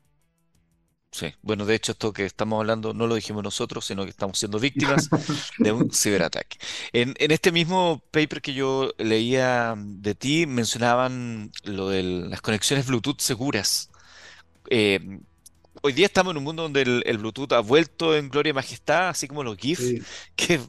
Sí, 1.16 1.32
bueno, 1.40 1.64
de 1.64 1.74
hecho 1.74 1.92
esto 1.92 2.12
que 2.12 2.26
estamos 2.26 2.60
hablando 2.60 2.92
no 2.92 3.06
lo 3.06 3.14
dijimos 3.14 3.42
nosotros, 3.42 3.86
sino 3.86 4.04
que 4.04 4.10
estamos 4.10 4.38
siendo 4.38 4.58
víctimas 4.58 5.08
de 5.58 5.72
un 5.72 5.90
ciberataque. 5.90 6.58
En, 6.92 7.14
este 7.18 7.52
mismo 7.52 8.02
paper 8.10 8.42
que 8.42 8.52
yo 8.52 8.92
leía 8.98 9.74
de 9.78 10.14
ti, 10.14 10.46
mencionaban 10.46 11.50
lo 11.64 11.88
de 11.88 12.02
las 12.02 12.42
conexiones 12.42 12.86
Bluetooth 12.86 13.20
seguras. 13.20 13.90
Eh, 14.68 15.20
hoy 15.86 15.92
día 15.92 16.06
estamos 16.06 16.32
en 16.32 16.38
un 16.38 16.44
mundo 16.44 16.64
donde 16.64 16.82
el, 16.82 17.18
Bluetooth 17.18 17.52
ha 17.52 17.60
vuelto 17.60 18.16
en 18.16 18.28
gloria 18.28 18.50
y 18.50 18.54
majestad, 18.54 19.08
así 19.10 19.28
como 19.28 19.44
los 19.44 19.56
GIF, 19.56 20.04
que, 20.36 20.60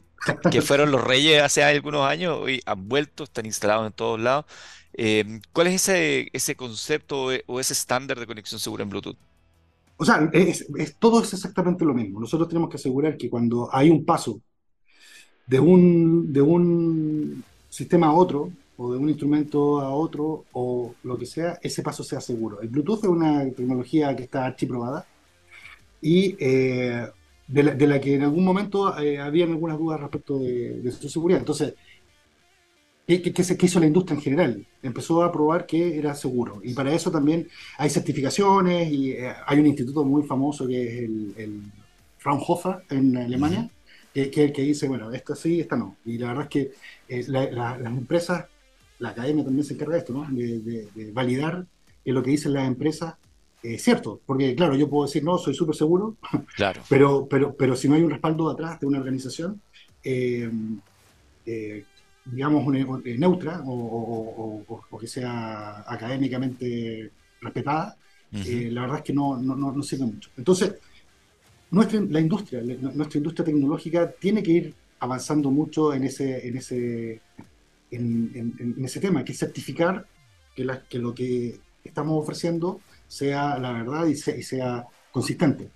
que 0.50 0.62
fueron 0.62 0.92
los 0.92 1.02
reyes 1.02 1.42
hace 1.42 1.64
algunos 1.64 2.06
años, 2.06 2.38
hoy 2.40 2.62
han 2.64 2.88
vuelto, 2.88 3.24
están 3.24 3.44
instalados 3.44 3.86
en 3.86 3.92
todos 3.92 4.20
lados. 4.20 4.44
Eh, 4.94 5.40
¿cuál 5.52 5.66
es 5.66 5.74
ese, 5.74 6.28
ese 6.32 6.54
concepto 6.54 7.30
o 7.46 7.60
ese 7.60 7.72
estándar 7.72 8.18
de 8.18 8.26
conexión 8.26 8.60
segura 8.60 8.84
en 8.84 8.90
Bluetooth? 8.90 9.16
O 9.96 10.04
sea, 10.04 10.30
es, 10.32 10.64
todo 11.00 11.20
es 11.20 11.32
exactamente 11.32 11.84
lo 11.84 11.94
mismo. 11.94 12.20
Nosotros 12.20 12.48
tenemos 12.48 12.70
que 12.70 12.76
asegurar 12.76 13.16
que 13.16 13.28
cuando 13.28 13.68
hay 13.72 13.90
un 13.90 14.04
paso 14.04 14.40
de 15.48 15.58
un, 15.58 16.32
de 16.32 16.40
un 16.40 17.42
sistema 17.68 18.06
a 18.06 18.12
otro, 18.12 18.52
o 18.78 18.92
de 18.92 18.98
un 18.98 19.08
instrumento 19.08 19.80
a 19.80 19.90
otro, 19.90 20.46
o 20.52 20.94
lo 21.02 21.18
que 21.18 21.26
sea, 21.26 21.58
ese 21.62 21.82
paso 21.82 22.02
sea 22.02 22.20
seguro. 22.20 22.60
El 22.62 22.68
Bluetooth 22.68 23.04
es 23.04 23.10
una 23.10 23.44
tecnología 23.50 24.16
que 24.16 24.22
está 24.22 24.46
archiprobada 24.46 25.06
y 26.00 26.36
eh, 26.38 27.06
de, 27.46 27.62
la, 27.62 28.00
que 28.00 28.14
en 28.14 28.22
algún 28.22 28.44
momento 28.44 28.98
eh, 28.98 29.18
habían 29.18 29.50
algunas 29.50 29.78
dudas 29.78 30.00
respecto 30.00 30.38
de, 30.38 30.80
de 30.80 30.90
su 30.92 31.08
seguridad. 31.08 31.40
Entonces, 31.40 31.74
¿Qué, 33.08 33.56
hizo 33.62 33.80
la 33.80 33.86
industria 33.86 34.16
en 34.16 34.20
general? 34.20 34.66
Empezó 34.82 35.22
a 35.22 35.32
probar 35.32 35.64
que 35.64 35.98
era 35.98 36.14
seguro. 36.14 36.60
Y 36.62 36.74
para 36.74 36.92
eso 36.92 37.10
también 37.10 37.48
hay 37.78 37.88
certificaciones 37.88 38.92
y 38.92 39.12
eh, 39.12 39.32
hay 39.46 39.58
un 39.60 39.66
instituto 39.66 40.04
muy 40.04 40.24
famoso 40.24 40.66
que 40.66 40.82
es 40.82 40.98
el, 41.38 41.62
Fraunhofer 42.18 42.82
en 42.90 43.16
Alemania, 43.16 43.70
que, 44.12 44.22
es 44.24 44.36
el 44.36 44.52
que 44.52 44.60
dice, 44.60 44.88
bueno, 44.88 45.10
esto 45.10 45.34
sí, 45.34 45.58
esta 45.58 45.76
no. 45.76 45.96
Y 46.04 46.18
la 46.18 46.28
verdad 46.28 46.44
es 46.44 46.50
que 46.50 46.72
eh, 47.08 47.24
las 47.28 47.80
empresas, 47.86 48.44
la 48.98 49.10
academia 49.10 49.44
también 49.44 49.64
se 49.64 49.74
encarga 49.74 49.94
de 49.94 50.00
esto, 50.00 50.12
¿no? 50.12 50.26
De, 50.30 51.10
validar 51.12 51.66
que 52.04 52.12
lo 52.12 52.22
que 52.22 52.30
dicen 52.30 52.54
las 52.54 52.66
empresas 52.66 53.14
es 53.62 53.82
cierto. 53.82 54.20
Porque, 54.24 54.54
claro, 54.54 54.74
yo 54.76 54.88
puedo 54.88 55.06
decir, 55.06 55.22
no, 55.24 55.38
soy 55.38 55.54
súper 55.54 55.74
seguro, 55.74 56.16
claro. 56.56 56.82
pero, 56.88 57.26
pero, 57.28 57.54
pero 57.54 57.76
si 57.76 57.88
no 57.88 57.94
hay 57.94 58.02
un 58.02 58.10
respaldo 58.10 58.48
atrás 58.48 58.80
de 58.80 58.86
una 58.86 58.98
organización, 58.98 59.60
eh, 60.02 60.50
digamos, 62.24 62.66
neutra 63.04 63.62
o, 63.66 64.82
que 65.00 65.06
sea 65.06 65.84
académicamente 65.86 67.10
respetada, 67.40 67.96
eh, 68.32 68.68
la 68.70 68.82
verdad 68.82 68.98
es 68.98 69.04
que 69.04 69.12
no, 69.12 69.36
no, 69.38 69.56
no, 69.56 69.82
sirve 69.82 70.06
mucho. 70.06 70.30
Entonces, 70.36 70.74
nuestra, 71.70 72.00
la 72.00 72.20
industria, 72.20 72.60
nuestra 72.62 73.18
industria 73.18 73.44
tecnológica 73.44 74.10
tiene 74.10 74.42
que 74.42 74.50
ir 74.50 74.74
avanzando 75.00 75.50
mucho 75.50 75.94
en 75.94 76.04
ese, 76.04 76.46
en 76.46 76.56
ese, 76.56 77.20
en, 77.90 78.76
ese 78.84 79.00
tema, 79.00 79.24
que 79.24 79.32
es 79.32 79.38
certificar 79.38 80.06
que, 80.54 80.64
la, 80.64 80.82
que 80.84 80.98
lo 80.98 81.14
que 81.14 81.58
estamos 81.84 82.22
ofreciendo 82.22 82.80
sea 83.06 83.58
la 83.58 83.72
verdad 83.72 84.06
y 84.06 84.16
sea, 84.16 84.36
y 84.36 84.42
sea 84.42 84.86
consistente. 85.10 85.68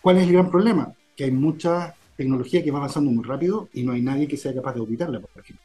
¿Cuál 0.00 0.18
es 0.18 0.24
el 0.24 0.32
gran 0.32 0.50
problema? 0.50 0.92
Que 1.16 1.24
hay 1.24 1.30
mucha 1.30 1.94
tecnología 2.16 2.62
que 2.62 2.70
va 2.70 2.78
avanzando 2.78 3.10
muy 3.10 3.24
rápido 3.24 3.68
y 3.72 3.82
no 3.82 3.92
hay 3.92 4.02
nadie 4.02 4.28
que 4.28 4.36
sea 4.36 4.54
capaz 4.54 4.74
de 4.74 4.80
auditarla, 4.80 5.20
por 5.20 5.42
ejemplo. 5.42 5.64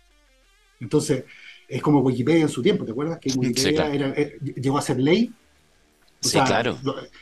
Entonces, 0.79 1.25
es 1.67 1.81
como 1.81 1.99
Wikipedia 1.99 2.41
en 2.41 2.49
su 2.49 2.61
tiempo, 2.61 2.83
¿te 2.83 2.91
acuerdas? 2.91 3.19
Que 3.19 3.31
Wikipedia 3.31 4.13
eh, 4.17 4.37
llegó 4.55 4.77
a 4.77 4.81
ser 4.81 4.99
ley. 4.99 5.31
Sí, 6.21 6.39
claro. 6.39 6.77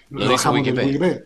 Lo, 0.09 0.27
dejamos 0.27 0.59
Wikipedia. 0.59 1.23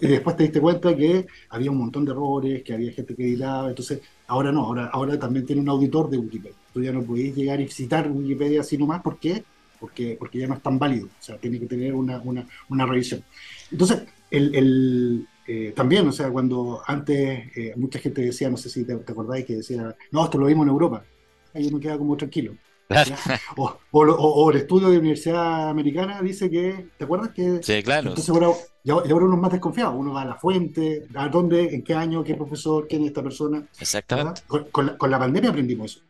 y 0.00 0.06
después 0.06 0.36
te 0.36 0.42
diste 0.44 0.60
cuenta 0.60 0.96
que 0.96 1.26
había 1.50 1.70
un 1.70 1.78
montón 1.78 2.04
de 2.04 2.12
errores, 2.12 2.62
que 2.62 2.74
había 2.74 2.92
gente 2.92 3.14
que 3.14 3.24
editaba. 3.24 3.68
Entonces, 3.68 4.00
ahora 4.26 4.52
no, 4.52 4.64
ahora, 4.64 4.90
ahora 4.92 5.18
también 5.18 5.46
tiene 5.46 5.62
un 5.62 5.68
auditor 5.68 6.10
de 6.10 6.18
Wikipedia. 6.18 6.56
Tú 6.72 6.82
ya 6.82 6.92
no 6.92 7.02
podés 7.02 7.34
llegar 7.34 7.60
y 7.60 7.68
citar 7.68 8.10
Wikipedia 8.10 8.60
así 8.60 8.76
nomás. 8.78 9.02
¿Por 9.02 9.18
qué? 9.18 9.42
Porque, 9.80 10.16
porque 10.18 10.38
ya 10.38 10.46
no 10.46 10.54
es 10.54 10.62
tan 10.62 10.78
válido. 10.78 11.06
O 11.06 11.22
sea, 11.22 11.38
tiene 11.38 11.58
que 11.58 11.66
tener 11.66 11.94
una, 11.94 12.20
una, 12.20 12.46
una 12.68 12.86
revisión. 12.86 13.22
Entonces, 13.70 14.02
el, 14.30 14.54
el 14.54 15.28
eh, 15.46 15.72
también, 15.74 16.06
o 16.06 16.12
sea, 16.12 16.30
cuando 16.30 16.82
antes 16.86 17.56
eh, 17.56 17.72
mucha 17.76 17.98
gente 17.98 18.22
decía, 18.22 18.50
no 18.50 18.56
sé 18.56 18.68
si 18.68 18.84
te, 18.84 18.96
te 18.96 19.12
acordáis, 19.12 19.46
que 19.46 19.56
decía, 19.56 19.96
no, 20.10 20.24
esto 20.24 20.38
lo 20.38 20.46
vimos 20.46 20.64
en 20.66 20.70
Europa 20.70 21.04
ahí 21.54 21.66
uno 21.66 21.80
queda 21.80 21.98
como 21.98 22.16
tranquilo. 22.16 22.54
O, 23.56 24.00
o, 24.00 24.50
el 24.50 24.58
estudio 24.58 24.88
de 24.88 24.98
Universidad 24.98 25.68
Americana 25.68 26.22
dice 26.22 26.50
que, 26.50 26.88
¿te 26.96 27.04
acuerdas 27.04 27.30
que? 27.30 27.62
Sí, 27.62 27.82
claro. 27.82 28.10
Entonces 28.10 28.30
ahora, 28.30 28.48
y 28.84 28.90
ahora 28.90 29.24
uno 29.26 29.34
es 29.34 29.40
más 29.40 29.52
desconfiado, 29.52 29.92
uno 29.92 30.12
va 30.12 30.22
a 30.22 30.26
la 30.26 30.34
fuente, 30.36 31.06
a 31.14 31.28
dónde, 31.28 31.74
en 31.74 31.82
qué 31.82 31.94
año, 31.94 32.24
qué 32.24 32.34
profesor, 32.34 32.86
quién 32.88 33.02
es 33.02 33.08
esta 33.08 33.22
persona. 33.22 33.66
Exactamente. 33.80 34.42
Con, 34.72 34.96
la, 35.10 35.18
pandemia 35.18 35.50
aprendimos 35.50 35.92
eso. 35.92 36.04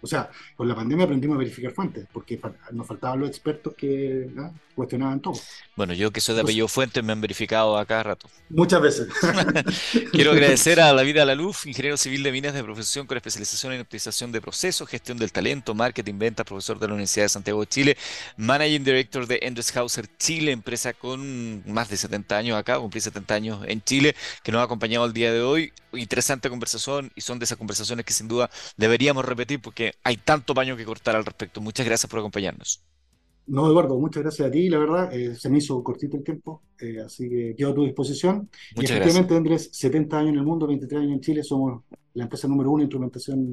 O 0.00 0.06
sea, 0.06 0.30
con 0.56 0.68
la 0.68 0.74
pandemia 0.74 1.04
aprendimos 1.04 1.36
a 1.36 1.38
verificar 1.38 1.72
fuentes, 1.72 2.06
porque 2.12 2.40
nos 2.72 2.86
faltaban 2.86 3.20
los 3.20 3.28
expertos 3.28 3.74
que 3.74 4.30
cuestionaban 4.74 5.20
todo. 5.20 5.34
Bueno, 5.76 5.92
yo 5.94 6.10
que 6.10 6.20
soy 6.20 6.34
de 6.34 6.42
apellido 6.42 6.68
Fuentes 6.68 7.02
me 7.02 7.12
han 7.12 7.20
verificado 7.20 7.76
a 7.78 7.86
cada 7.86 8.02
rato. 8.02 8.28
Muchas 8.48 8.80
veces. 8.80 9.08
Quiero 10.12 10.32
agradecer 10.32 10.80
a 10.80 10.92
David 10.94 11.18
Alaluf, 11.18 11.66
ingeniero 11.66 11.96
civil 11.96 12.22
de 12.22 12.32
minas 12.32 12.54
de 12.54 12.62
profesión 12.62 13.06
con 13.06 13.16
especialización 13.16 13.72
en 13.72 13.80
optimización 13.80 14.32
de 14.32 14.40
procesos, 14.40 14.88
gestión 14.88 15.18
del 15.18 15.32
talento, 15.32 15.74
marketing, 15.74 16.18
ventas, 16.18 16.46
profesor 16.46 16.78
de 16.78 16.88
la 16.88 16.94
Universidad 16.94 17.24
de 17.24 17.28
Santiago 17.28 17.60
de 17.60 17.66
Chile, 17.66 17.96
managing 18.36 18.84
director 18.84 19.26
de 19.26 19.40
Hauser 19.74 20.08
Chile, 20.18 20.52
empresa 20.52 20.92
con 20.92 21.62
más 21.70 21.88
de 21.88 21.96
70 21.96 22.36
años 22.36 22.58
acá, 22.58 22.78
cumplí 22.78 23.00
70 23.00 23.34
años 23.34 23.64
en 23.66 23.82
Chile, 23.82 24.14
que 24.42 24.52
nos 24.52 24.60
ha 24.60 24.64
acompañado 24.64 25.06
el 25.06 25.12
día 25.12 25.32
de 25.32 25.42
hoy. 25.42 25.72
Interesante 25.92 26.50
conversación 26.50 27.12
y 27.14 27.20
son 27.20 27.38
de 27.38 27.44
esas 27.44 27.58
conversaciones 27.58 28.04
que 28.04 28.12
sin 28.12 28.28
duda 28.28 28.50
deberíamos 28.76 29.24
repetir 29.24 29.60
porque 29.60 29.94
hay 30.02 30.16
tanto 30.16 30.54
paño 30.54 30.76
que 30.76 30.84
cortar 30.84 31.16
al 31.16 31.24
respecto. 31.24 31.60
Muchas 31.60 31.86
gracias 31.86 32.10
por 32.10 32.18
acompañarnos. 32.18 32.80
No, 33.46 33.66
Eduardo, 33.66 33.98
muchas 33.98 34.22
gracias 34.22 34.48
a 34.48 34.50
ti, 34.50 34.68
la 34.68 34.78
verdad, 34.78 35.12
eh, 35.12 35.34
se 35.34 35.50
me 35.50 35.58
hizo 35.58 35.82
cortito 35.84 36.16
el 36.16 36.24
tiempo, 36.24 36.62
eh, 36.78 37.00
así 37.04 37.28
que 37.28 37.54
quedo 37.56 37.70
a 37.70 37.74
tu 37.74 37.84
disposición. 37.84 38.48
y 38.74 38.84
efectivamente, 38.84 39.36
Andrés, 39.36 39.68
70 39.72 40.18
años 40.18 40.32
en 40.32 40.38
el 40.38 40.44
mundo, 40.44 40.66
23 40.66 41.02
años 41.02 41.12
en 41.12 41.20
Chile, 41.20 41.42
somos 41.42 41.82
la 42.14 42.24
empresa 42.24 42.48
número 42.48 42.70
uno 42.70 42.78
de 42.78 42.84
instrumentación 42.84 43.52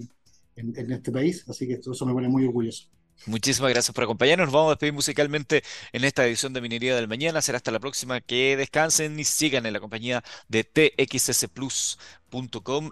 en, 0.55 0.73
en 0.77 0.91
este 0.91 1.11
país, 1.11 1.43
así 1.49 1.67
que 1.67 1.73
eso 1.73 2.05
me 2.05 2.13
pone 2.13 2.29
muy 2.29 2.45
orgulloso. 2.45 2.87
Muchísimas 3.27 3.71
gracias 3.71 3.93
por 3.93 4.03
acompañarnos. 4.03 4.47
Nos 4.47 4.53
vamos 4.53 4.69
a 4.69 4.71
despedir 4.71 4.93
musicalmente 4.93 5.63
en 5.91 6.03
esta 6.03 6.25
edición 6.25 6.53
de 6.53 6.61
Minería 6.61 6.95
del 6.95 7.07
Mañana. 7.07 7.41
Será 7.41 7.57
hasta 7.57 7.71
la 7.71 7.79
próxima. 7.79 8.19
Que 8.19 8.57
descansen 8.57 9.19
y 9.19 9.23
sigan 9.23 9.65
en 9.67 9.73
la 9.73 9.79
compañía 9.79 10.23
de 10.47 10.63
txsplus.com, 10.63 11.99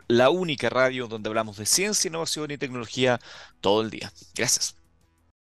la 0.07 0.29
única 0.29 0.69
radio 0.69 1.07
donde 1.07 1.29
hablamos 1.29 1.57
de 1.57 1.65
ciencia, 1.65 2.09
innovación 2.09 2.51
y 2.51 2.57
tecnología 2.57 3.19
todo 3.59 3.81
el 3.81 3.89
día. 3.89 4.13
Gracias. 4.35 4.78